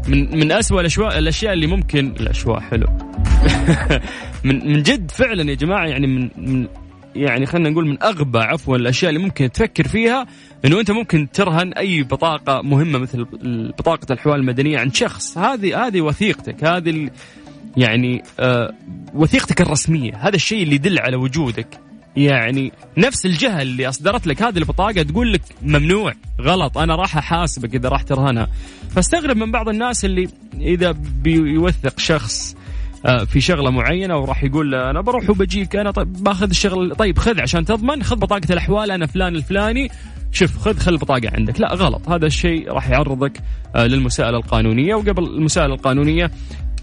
من 0.08 0.38
من 0.38 0.52
أسوأ 0.52 0.82
الأشواء 0.82 1.18
الأشياء 1.18 1.54
اللي 1.54 1.68
ممكن 1.68 2.14
الأشواء 2.20 2.60
حلو. 2.60 2.88
من 4.46 4.68
من 4.68 4.84
جد 4.84 5.12
فعلا 5.12 5.50
يا 5.50 5.56
جماعة 5.56 5.86
يعني 5.86 6.08
من, 6.08 6.30
من 6.38 6.68
يعني 7.16 7.46
خلينا 7.46 7.70
نقول 7.70 7.88
من 7.88 8.04
أغبى 8.04 8.40
عفوا 8.40 8.78
الأشياء 8.78 9.10
اللي 9.10 9.24
ممكن 9.24 9.52
تفكر 9.52 9.88
فيها 9.88 10.26
إنه 10.66 10.80
أنت 10.80 10.92
ممكن 10.92 11.28
ترهن 11.34 11.74
أي 11.74 12.04
بطاقة 12.04 12.62
مهمة 12.62 13.00
مثل 13.00 13.26
بطاقة 13.78 14.14
الحوال 14.14 14.40
المدنية 14.40 14.80
عند 14.80 14.96
شخص. 14.96 15.38
هذه 15.38 15.88
هذه 15.88 16.02
وثيقتك. 16.02 16.64
هذه 16.64 17.10
يعني 17.78 18.24
آه 18.40 18.74
وثيقتك 19.14 19.62
الرسمية. 19.62 20.16
هذا 20.16 20.36
الشيء 20.36 20.64
اللي 20.64 20.76
يدل 20.76 21.00
على 21.00 21.16
وجودك. 21.16 21.80
يعني 22.18 22.72
نفس 22.98 23.26
الجهة 23.26 23.62
اللي 23.62 23.90
أصدرت 23.90 24.28
لك 24.28 24.42
هذه 24.42 24.58
البطاقة 24.58 25.04
تقول 25.04 25.34
لك 25.34 25.42
ممنوع 25.62 26.14
غلط 26.42 26.78
أنا 26.78 26.96
راح 26.96 27.18
أحاسبك 27.18 27.76
إذا 27.76 27.90
راح 27.90 28.02
ترهنها. 28.02 28.48
فاستغرب 28.90 29.38
من 29.38 29.52
بعض 29.52 29.70
الناس 29.70 30.06
اللي 30.06 30.28
إذا 30.60 30.92
بيوثق 31.24 32.00
شخص 32.00 32.56
في 33.28 33.42
شغلة 33.42 33.70
معينة 33.70 34.18
وراح 34.18 34.44
يقول 34.44 34.76
أنا 34.76 35.02
بروح 35.02 35.30
وبجيك 35.30 35.76
أنا 35.76 35.92
طيب 35.92 36.14
باخذ 36.14 36.50
الشغل 36.50 36.96
طيب 36.96 37.20
خذ 37.20 37.42
عشان 37.42 37.66
تضمن 37.66 38.04
خذ 38.04 38.16
بطاقة 38.16 38.48
الأحوال 38.50 38.92
أنا 38.92 39.06
فلان 39.06 39.36
الفلاني 39.36 39.90
شوف 40.32 40.58
خذ 40.58 40.78
خل 40.78 40.94
البطاقه 40.94 41.32
عندك. 41.34 41.62
لا 41.62 41.74
غلط 41.74 42.10
هذا 42.10 42.26
الشيء 42.26 42.72
راح 42.72 42.90
يعرضك 42.90 43.32
آه، 43.76 43.88
للمساءلة 43.88 44.38
القانونية. 44.38 44.96
وقبل 44.96 45.24
المساءلة 45.24 45.74
القانونية 45.74 46.32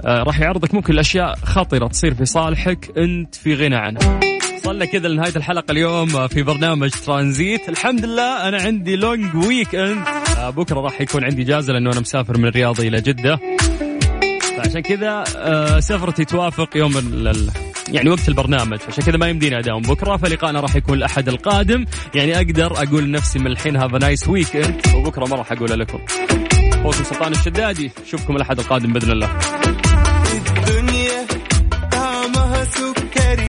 آه، 0.05 0.23
راح 0.23 0.41
يعرضك 0.41 0.75
ممكن 0.75 0.93
الاشياء 0.93 1.39
خطرة 1.45 1.87
تصير 1.87 2.15
في 2.15 2.25
صالحك 2.25 2.93
أنت 2.99 3.35
في 3.35 3.55
غنى 3.55 3.77
عنها. 3.77 4.21
وصلنا 4.57 4.85
كذا 4.85 5.09
لنهاية 5.09 5.37
الحلقة 5.37 5.73
اليوم 5.73 6.29
في 6.29 6.43
برنامج 6.43 6.91
ترانزيت. 6.91 7.69
الحمد 7.69 8.05
لله 8.05 8.49
أنا 8.49 8.63
عندي 8.63 8.97
long 8.97 9.35
weekend 9.35 10.05
بكرة 10.57 10.81
راح 10.81 11.01
يكون 11.01 11.25
عندي 11.25 11.43
إجازة 11.43 11.73
لأنه 11.73 11.93
أنا 11.93 12.01
مسافر 12.01 12.39
من 12.39 12.45
الرياض 12.45 12.81
إلى 12.81 13.01
جدة. 13.01 13.39
عشان 14.73 14.83
كذا 14.83 15.25
آه، 15.37 15.81
سفرتي 15.81 16.25
توافق 16.25 16.77
يوم 16.77 16.93
يعني 17.89 18.11
وقت 18.11 18.29
البرنامج. 18.29 18.79
عشان 18.89 19.05
كذا 19.05 19.17
ما 19.17 19.29
يمديني 19.29 19.59
أداوم. 19.59 19.83
بكرة 19.83 20.17
فلقاءنا 20.17 20.61
راح 20.61 20.77
يكون 20.77 20.99
الأحد 20.99 21.29
القادم. 21.29 21.85
يعني 22.15 22.37
أقدر 22.37 22.73
أقول 22.83 23.05
لنفسي 23.05 23.39
من 23.39 23.47
الحين 23.47 23.77
have 23.77 23.95
nice 23.95 24.29
week 24.29 24.83
وبكرة 24.95 25.25
ما 25.27 25.37
راح 25.37 25.53
اقولها 25.53 25.77
لكم. 25.77 25.99
اخوكم 26.73 27.05
سلطان 27.05 27.33
الشدادي. 27.33 27.91
أشوفكم 28.07 28.37
الأحد 28.37 28.59
القادم 28.59 28.93
بإذن 28.93 29.11
الله. 29.11 29.62